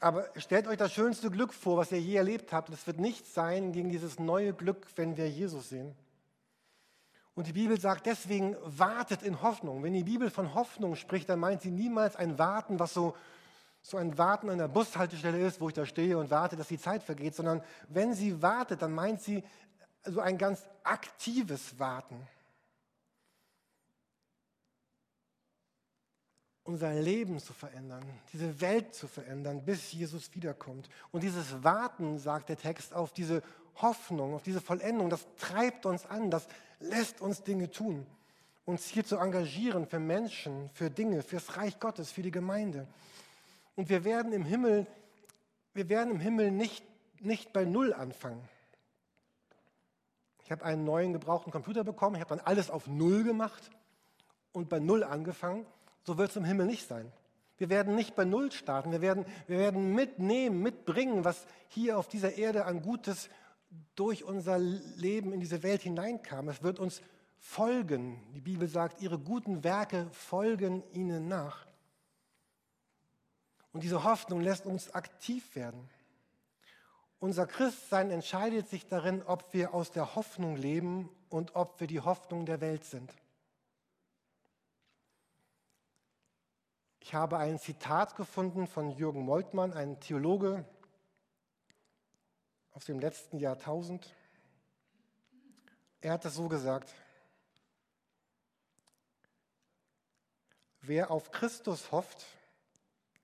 aber 0.00 0.28
stellt 0.36 0.66
euch 0.66 0.76
das 0.76 0.92
schönste 0.92 1.30
Glück 1.30 1.52
vor, 1.52 1.76
was 1.76 1.92
ihr 1.92 2.00
je 2.00 2.16
erlebt 2.16 2.52
habt. 2.52 2.70
Es 2.70 2.86
wird 2.86 2.98
nichts 2.98 3.34
sein 3.34 3.72
gegen 3.72 3.90
dieses 3.90 4.18
neue 4.18 4.52
Glück, 4.52 4.86
wenn 4.96 5.16
wir 5.16 5.28
Jesus 5.28 5.70
sehen. 5.70 5.94
Und 7.34 7.46
die 7.46 7.52
Bibel 7.52 7.78
sagt 7.78 8.06
deswegen, 8.06 8.56
wartet 8.64 9.22
in 9.22 9.42
Hoffnung. 9.42 9.82
Wenn 9.82 9.92
die 9.92 10.04
Bibel 10.04 10.30
von 10.30 10.54
Hoffnung 10.54 10.96
spricht, 10.96 11.28
dann 11.28 11.38
meint 11.38 11.62
sie 11.62 11.70
niemals 11.70 12.16
ein 12.16 12.38
Warten, 12.38 12.78
was 12.78 12.94
so 12.94 13.14
so 13.82 13.96
ein 13.96 14.18
Warten 14.18 14.50
an 14.50 14.58
der 14.58 14.68
Bushaltestelle 14.68 15.40
ist, 15.40 15.60
wo 15.60 15.68
ich 15.68 15.74
da 15.74 15.86
stehe 15.86 16.18
und 16.18 16.30
warte, 16.30 16.56
dass 16.56 16.68
die 16.68 16.78
Zeit 16.78 17.02
vergeht, 17.02 17.34
sondern 17.34 17.62
wenn 17.88 18.12
sie 18.12 18.42
wartet, 18.42 18.82
dann 18.82 18.92
meint 18.92 19.22
sie 19.22 19.42
so 20.04 20.20
ein 20.20 20.38
ganz 20.38 20.68
aktives 20.84 21.78
Warten. 21.78 22.26
Unser 26.68 26.92
Leben 26.92 27.38
zu 27.38 27.54
verändern, 27.54 28.04
diese 28.32 28.60
Welt 28.60 28.94
zu 28.94 29.06
verändern, 29.06 29.64
bis 29.64 29.90
Jesus 29.92 30.34
wiederkommt. 30.34 30.90
Und 31.10 31.22
dieses 31.22 31.64
Warten, 31.64 32.18
sagt 32.18 32.50
der 32.50 32.58
Text, 32.58 32.92
auf 32.92 33.12
diese 33.12 33.42
Hoffnung, 33.76 34.34
auf 34.34 34.42
diese 34.42 34.60
Vollendung, 34.60 35.08
das 35.08 35.26
treibt 35.38 35.86
uns 35.86 36.04
an, 36.04 36.30
das 36.30 36.46
lässt 36.78 37.22
uns 37.22 37.42
Dinge 37.42 37.70
tun 37.70 38.06
uns 38.68 38.86
hier 38.86 39.02
zu 39.02 39.16
engagieren 39.16 39.86
für 39.86 39.98
Menschen, 39.98 40.68
für 40.74 40.90
Dinge, 40.90 41.22
fürs 41.22 41.56
Reich 41.56 41.80
Gottes, 41.80 42.12
für 42.12 42.20
die 42.20 42.30
Gemeinde. 42.30 42.86
Und 43.76 43.88
wir 43.88 44.04
werden 44.04 44.34
im 44.34 44.44
Himmel, 44.44 44.86
wir 45.72 45.88
werden 45.88 46.10
im 46.10 46.20
Himmel 46.20 46.50
nicht, 46.50 46.84
nicht 47.18 47.54
bei 47.54 47.64
Null 47.64 47.94
anfangen. 47.94 48.46
Ich 50.44 50.52
habe 50.52 50.66
einen 50.66 50.84
neuen 50.84 51.14
gebrauchten 51.14 51.50
Computer 51.50 51.82
bekommen, 51.82 52.16
ich 52.16 52.20
habe 52.20 52.36
dann 52.36 52.46
alles 52.46 52.68
auf 52.68 52.86
Null 52.86 53.24
gemacht 53.24 53.70
und 54.52 54.68
bei 54.68 54.80
Null 54.80 55.02
angefangen. 55.02 55.64
So 56.08 56.16
wird 56.16 56.30
es 56.30 56.36
im 56.36 56.44
Himmel 56.44 56.64
nicht 56.64 56.88
sein. 56.88 57.12
Wir 57.58 57.68
werden 57.68 57.94
nicht 57.94 58.14
bei 58.14 58.24
Null 58.24 58.50
starten, 58.50 58.92
wir 58.92 59.02
werden, 59.02 59.26
wir 59.46 59.58
werden 59.58 59.94
mitnehmen, 59.94 60.62
mitbringen, 60.62 61.22
was 61.22 61.44
hier 61.68 61.98
auf 61.98 62.08
dieser 62.08 62.38
Erde 62.38 62.64
an 62.64 62.80
Gutes 62.80 63.28
durch 63.94 64.24
unser 64.24 64.58
Leben 64.58 65.34
in 65.34 65.40
diese 65.40 65.62
Welt 65.62 65.82
hineinkam. 65.82 66.48
Es 66.48 66.62
wird 66.62 66.78
uns 66.78 67.02
folgen. 67.36 68.22
Die 68.34 68.40
Bibel 68.40 68.68
sagt, 68.68 69.02
ihre 69.02 69.18
guten 69.18 69.64
Werke 69.64 70.08
folgen 70.12 70.82
ihnen 70.94 71.28
nach. 71.28 71.66
Und 73.74 73.82
diese 73.82 74.02
Hoffnung 74.02 74.40
lässt 74.40 74.64
uns 74.64 74.94
aktiv 74.94 75.54
werden. 75.56 75.90
Unser 77.18 77.46
Christsein 77.46 78.10
entscheidet 78.10 78.66
sich 78.70 78.86
darin, 78.86 79.22
ob 79.26 79.52
wir 79.52 79.74
aus 79.74 79.90
der 79.90 80.14
Hoffnung 80.14 80.56
leben 80.56 81.10
und 81.28 81.54
ob 81.54 81.80
wir 81.80 81.86
die 81.86 82.00
Hoffnung 82.00 82.46
der 82.46 82.62
Welt 82.62 82.86
sind. 82.86 83.12
Ich 87.08 87.14
habe 87.14 87.38
ein 87.38 87.58
Zitat 87.58 88.16
gefunden 88.16 88.66
von 88.66 88.90
Jürgen 88.90 89.22
Moltmann, 89.22 89.72
einem 89.72 89.98
Theologe 89.98 90.66
aus 92.74 92.84
dem 92.84 92.98
letzten 92.98 93.38
Jahrtausend. 93.38 94.14
Er 96.02 96.12
hat 96.12 96.26
es 96.26 96.34
so 96.34 96.48
gesagt, 96.48 96.92
wer 100.82 101.10
auf 101.10 101.30
Christus 101.30 101.92
hofft, 101.92 102.26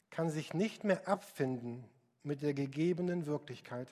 kann 0.09 0.31
sich 0.31 0.55
nicht 0.55 0.85
mehr 0.85 1.07
abfinden 1.07 1.85
mit 2.23 2.40
der 2.40 2.55
gegebenen 2.55 3.27
Wirklichkeit, 3.27 3.90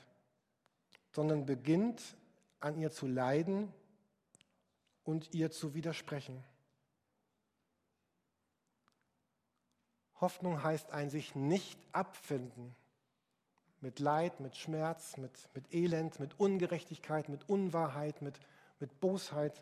sondern 1.11 1.45
beginnt 1.45 2.17
an 2.61 2.79
ihr 2.79 2.93
zu 2.93 3.07
leiden 3.07 3.71
und 5.05 5.35
ihr 5.35 5.51
zu 5.51 5.75
widersprechen. 5.75 6.43
Hoffnung 10.23 10.63
heißt 10.63 10.93
ein 10.93 11.11
sich 11.11 11.35
nicht 11.35 11.79
abfinden 11.93 12.75
mit 13.83 13.99
Leid, 13.99 14.41
mit 14.41 14.57
Schmerz, 14.57 15.19
mit, 15.19 15.33
mit 15.55 15.75
Elend, 15.75 16.21
mit 16.21 16.39
Ungerechtigkeit, 16.39 17.29
mit 17.29 17.49
Unwahrheit, 17.49 18.23
mit, 18.23 18.39
mit 18.79 19.01
Bosheit, 19.01 19.61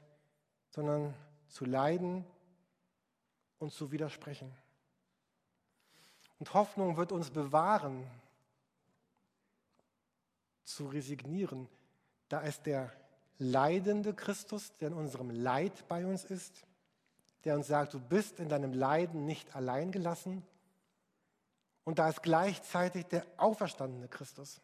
sondern 0.69 1.15
zu 1.49 1.65
leiden 1.65 2.25
und 3.59 3.73
zu 3.73 3.91
widersprechen. 3.91 4.55
Und 6.39 6.55
Hoffnung 6.55 6.97
wird 6.97 7.13
uns 7.13 7.31
bewahren, 7.31 8.07
zu 10.65 10.87
resignieren. 10.87 11.69
Da 12.29 12.41
ist 12.41 12.67
der 12.67 12.93
leidende 13.39 14.15
Christus, 14.15 14.73
der 14.79 14.89
in 14.89 14.95
unserem 14.95 15.31
Leid 15.31 15.89
bei 15.89 16.07
uns 16.07 16.25
ist, 16.25 16.65
der 17.45 17.57
uns 17.57 17.67
sagt, 17.67 17.95
du 17.95 18.01
bist 18.01 18.39
in 18.39 18.49
deinem 18.49 18.73
Leiden 18.73 19.25
nicht 19.25 19.57
allein 19.57 19.93
gelassen. 19.93 20.47
Und 21.91 21.99
da 21.99 22.09
ist 22.09 22.23
gleichzeitig 22.23 23.07
der 23.07 23.27
auferstandene 23.37 24.07
Christus. 24.07 24.61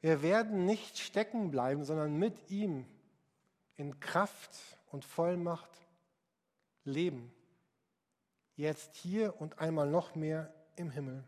Wir 0.00 0.22
werden 0.22 0.66
nicht 0.66 0.98
stecken 0.98 1.52
bleiben, 1.52 1.84
sondern 1.84 2.18
mit 2.18 2.50
ihm 2.50 2.84
in 3.76 4.00
Kraft 4.00 4.50
und 4.88 5.04
Vollmacht 5.04 5.70
leben 6.82 7.32
jetzt 8.56 8.96
hier 8.96 9.40
und 9.40 9.60
einmal 9.60 9.88
noch 9.88 10.16
mehr 10.16 10.52
im 10.74 10.90
Himmel. 10.90 11.22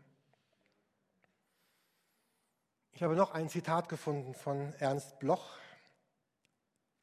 Ich 2.91 3.01
habe 3.03 3.15
noch 3.15 3.31
ein 3.31 3.47
Zitat 3.47 3.87
gefunden 3.87 4.33
von 4.33 4.73
Ernst 4.79 5.17
Bloch, 5.19 5.59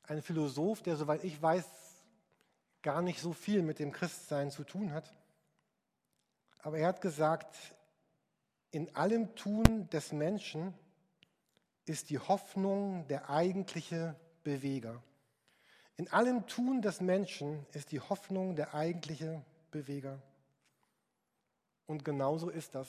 ein 0.03 0.21
Philosoph, 0.21 0.83
der, 0.83 0.97
soweit 0.97 1.25
ich 1.25 1.41
weiß, 1.41 1.65
gar 2.83 3.01
nicht 3.01 3.23
so 3.23 3.33
viel 3.33 3.63
mit 3.63 3.79
dem 3.79 3.91
Christsein 3.91 4.51
zu 4.51 4.65
tun 4.65 4.93
hat. 4.93 5.15
Aber 6.65 6.79
er 6.79 6.89
hat 6.89 7.03
gesagt, 7.03 7.55
in 8.71 8.97
allem 8.97 9.35
Tun 9.37 9.87
des 9.91 10.13
Menschen 10.13 10.73
ist 11.85 12.09
die 12.09 12.19
Hoffnung 12.19 13.07
der 13.07 13.29
eigentliche 13.29 14.17
Beweger. 14.45 15.03
In 15.99 16.11
allem 16.11 16.47
Tun 16.47 16.81
des 16.81 17.03
Menschen 17.03 17.67
ist 17.73 17.93
die 17.93 18.01
Hoffnung 18.01 18.57
der 18.57 18.75
eigentliche 18.75 19.45
Beweger. 19.73 20.23
Und 21.87 22.03
genauso 22.03 22.49
ist 22.49 22.75
das. 22.75 22.89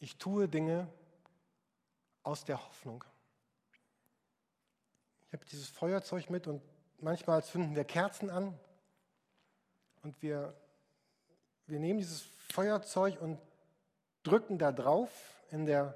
Ich 0.00 0.18
tue 0.18 0.48
Dinge 0.48 0.88
aus 2.24 2.44
der 2.44 2.60
Hoffnung. 2.60 3.04
Ich 5.28 5.32
habe 5.32 5.44
dieses 5.44 5.68
Feuerzeug 5.68 6.28
mit 6.28 6.48
und 6.48 6.60
manchmal 6.98 7.44
zünden 7.44 7.76
wir 7.76 7.84
Kerzen 7.84 8.30
an 8.30 8.58
und 10.02 10.20
wir, 10.22 10.56
wir 11.68 11.78
nehmen 11.78 12.00
dieses 12.00 12.33
Feuerzeug 12.52 13.20
und 13.20 13.38
drücken 14.22 14.58
da 14.58 14.72
drauf 14.72 15.10
in 15.50 15.66
der 15.66 15.94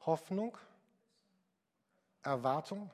Hoffnung, 0.00 0.56
Erwartung, 2.22 2.90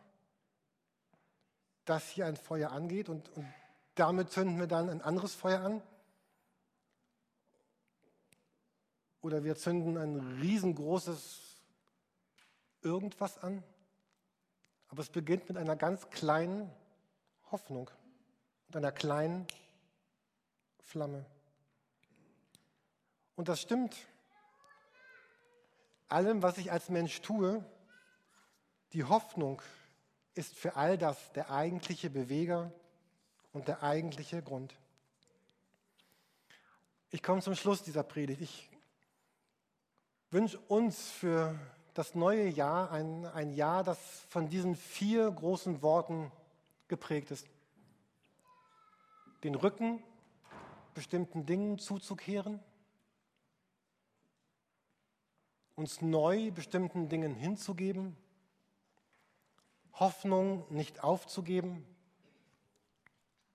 dass 1.84 2.08
hier 2.08 2.26
ein 2.26 2.36
Feuer 2.36 2.70
angeht 2.70 3.08
und, 3.08 3.28
und 3.30 3.46
damit 3.94 4.30
zünden 4.30 4.58
wir 4.58 4.66
dann 4.66 4.88
ein 4.88 5.02
anderes 5.02 5.34
Feuer 5.34 5.60
an. 5.60 5.82
Oder 9.20 9.44
wir 9.44 9.56
zünden 9.56 9.96
ein 9.96 10.38
riesengroßes 10.40 11.56
irgendwas 12.82 13.38
an. 13.38 13.62
Aber 14.88 15.00
es 15.00 15.08
beginnt 15.08 15.48
mit 15.48 15.56
einer 15.56 15.76
ganz 15.76 16.10
kleinen 16.10 16.70
Hoffnung, 17.50 17.90
mit 18.66 18.76
einer 18.76 18.92
kleinen 18.92 19.46
Flamme. 20.80 21.24
Und 23.36 23.48
das 23.48 23.60
stimmt. 23.60 23.96
Allem, 26.08 26.42
was 26.42 26.58
ich 26.58 26.70
als 26.70 26.88
Mensch 26.88 27.20
tue, 27.22 27.64
die 28.92 29.04
Hoffnung 29.04 29.62
ist 30.34 30.54
für 30.54 30.76
all 30.76 30.98
das 30.98 31.32
der 31.32 31.50
eigentliche 31.50 32.10
Beweger 32.10 32.72
und 33.52 33.68
der 33.68 33.82
eigentliche 33.82 34.42
Grund. 34.42 34.74
Ich 37.10 37.22
komme 37.22 37.42
zum 37.42 37.54
Schluss 37.54 37.82
dieser 37.82 38.02
Predigt. 38.02 38.40
Ich 38.40 38.70
wünsche 40.30 40.58
uns 40.58 41.10
für 41.10 41.58
das 41.94 42.14
neue 42.14 42.48
Jahr 42.48 42.90
ein, 42.90 43.26
ein 43.26 43.52
Jahr, 43.52 43.84
das 43.84 43.98
von 44.28 44.48
diesen 44.48 44.76
vier 44.76 45.30
großen 45.30 45.82
Worten 45.82 46.32
geprägt 46.88 47.30
ist. 47.30 47.46
Den 49.44 49.54
Rücken 49.54 50.02
bestimmten 50.94 51.44
Dingen 51.44 51.78
zuzukehren, 51.78 52.60
uns 55.82 56.00
neu 56.00 56.52
bestimmten 56.52 57.08
Dingen 57.08 57.34
hinzugeben, 57.34 58.16
Hoffnung 59.94 60.64
nicht 60.72 61.02
aufzugeben 61.02 61.84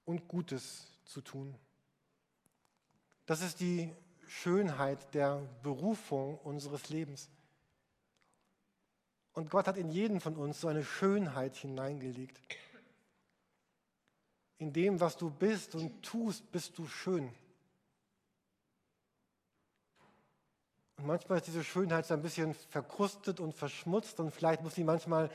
und 0.04 0.28
Gutes 0.28 0.92
zu 1.06 1.22
tun. 1.22 1.56
Das 3.28 3.42
ist 3.42 3.62
die 3.62 3.94
Schönheit 4.28 5.14
der 5.14 5.38
Berufung 5.64 6.38
unseres 6.40 6.90
Lebens. 6.90 7.30
Und 9.32 9.50
Gott 9.50 9.68
hat 9.68 9.78
in 9.78 9.90
jeden 9.90 10.20
von 10.20 10.36
uns 10.36 10.60
so 10.60 10.68
eine 10.68 10.84
Schönheit 10.84 11.56
hineingelegt. 11.56 12.42
In 14.58 14.74
dem, 14.74 15.00
was 15.00 15.16
du 15.16 15.30
bist 15.30 15.76
und 15.76 16.04
tust, 16.04 16.52
bist 16.52 16.78
du 16.78 16.88
schön. 16.88 17.34
Und 20.98 21.06
manchmal 21.06 21.38
ist 21.38 21.48
diese 21.48 21.64
Schönheit 21.64 22.08
so 22.08 22.16
ein 22.16 22.24
bisschen 22.24 22.54
verkrustet 22.54 23.40
und 23.40 23.54
verschmutzt 23.54 24.20
und 24.20 24.32
vielleicht 24.32 24.64
muss 24.64 24.76
sie 24.76 24.84
manchmal 24.84 25.30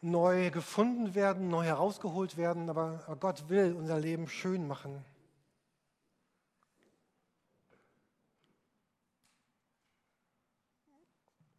neu 0.00 0.50
gefunden 0.50 1.14
werden, 1.14 1.48
neu 1.48 1.64
herausgeholt 1.64 2.36
werden, 2.36 2.68
aber 2.68 3.16
Gott 3.20 3.48
will 3.48 3.72
unser 3.72 3.98
Leben 3.98 4.28
schön 4.28 4.66
machen. 4.66 5.04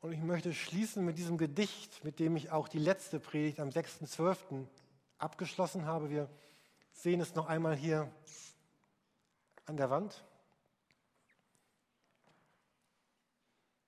Und 0.01 0.11
ich 0.13 0.21
möchte 0.21 0.53
schließen 0.53 1.03
mit 1.03 1.17
diesem 1.17 1.37
Gedicht, 1.37 2.03
mit 2.03 2.19
dem 2.19 2.35
ich 2.35 2.51
auch 2.51 2.67
die 2.67 2.79
letzte 2.79 3.19
Predigt 3.19 3.59
am 3.59 3.69
6.12. 3.69 4.65
abgeschlossen 5.17 5.85
habe. 5.85 6.09
Wir 6.09 6.29
sehen 6.93 7.19
es 7.19 7.35
noch 7.35 7.47
einmal 7.47 7.75
hier 7.75 8.09
an 9.65 9.75
der 9.75 9.89
Wand. 9.89 10.23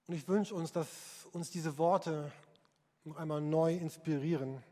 Und 0.10 0.15
ich 0.15 0.28
wünsche 0.28 0.56
uns, 0.56 0.72
dass 0.72 1.28
uns 1.34 1.52
diese 1.52 1.78
Worte 1.78 2.32
noch 3.04 3.17
einmal 3.17 3.41
neu 3.41 3.76
inspirieren, 3.76 4.63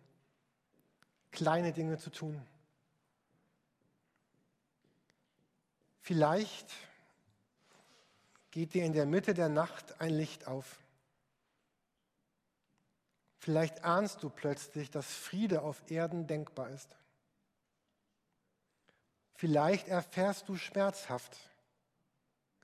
kleine 1.29 1.73
Dinge 1.73 1.99
zu 1.99 2.09
tun. 2.09 2.43
Vielleicht 6.01 6.73
geht 8.49 8.73
dir 8.73 8.83
in 8.83 8.93
der 8.93 9.05
Mitte 9.05 9.35
der 9.35 9.47
Nacht 9.47 10.01
ein 10.01 10.15
Licht 10.15 10.47
auf. 10.47 10.79
Vielleicht 13.37 13.83
ahnst 13.83 14.23
du 14.23 14.31
plötzlich, 14.31 14.89
dass 14.89 15.05
Friede 15.05 15.61
auf 15.61 15.83
Erden 15.91 16.25
denkbar 16.25 16.71
ist. 16.71 16.95
Vielleicht 19.35 19.87
erfährst 19.87 20.49
du 20.49 20.55
schmerzhaft, 20.55 21.37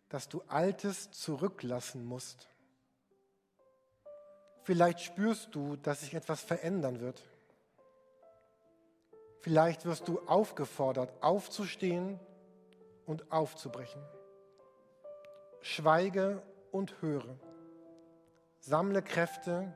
dass 0.10 0.28
du 0.28 0.42
Altes 0.48 1.12
zurücklassen 1.12 2.04
musst. 2.04 2.48
Vielleicht 4.64 5.02
spürst 5.02 5.54
du, 5.54 5.76
dass 5.76 6.02
sich 6.02 6.14
etwas 6.14 6.42
verändern 6.42 7.00
wird. 7.02 7.22
Vielleicht 9.42 9.86
wirst 9.86 10.08
du 10.08 10.20
aufgefordert, 10.22 11.12
aufzustehen 11.22 12.18
und 13.06 13.30
aufzubrechen. 13.32 14.02
Schweige 15.62 16.42
und 16.72 17.02
höre. 17.02 17.38
Sammle 18.62 19.02
Kräfte 19.02 19.76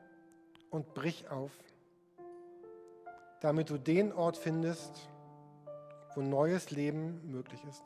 und 0.70 0.94
brich 0.94 1.30
auf, 1.30 1.52
damit 3.42 3.70
du 3.70 3.78
den 3.78 4.14
Ort 4.14 4.38
findest, 4.38 5.10
wo 6.16 6.22
neues 6.22 6.72
Leben 6.72 7.30
möglich 7.30 7.62
ist. 7.66 7.84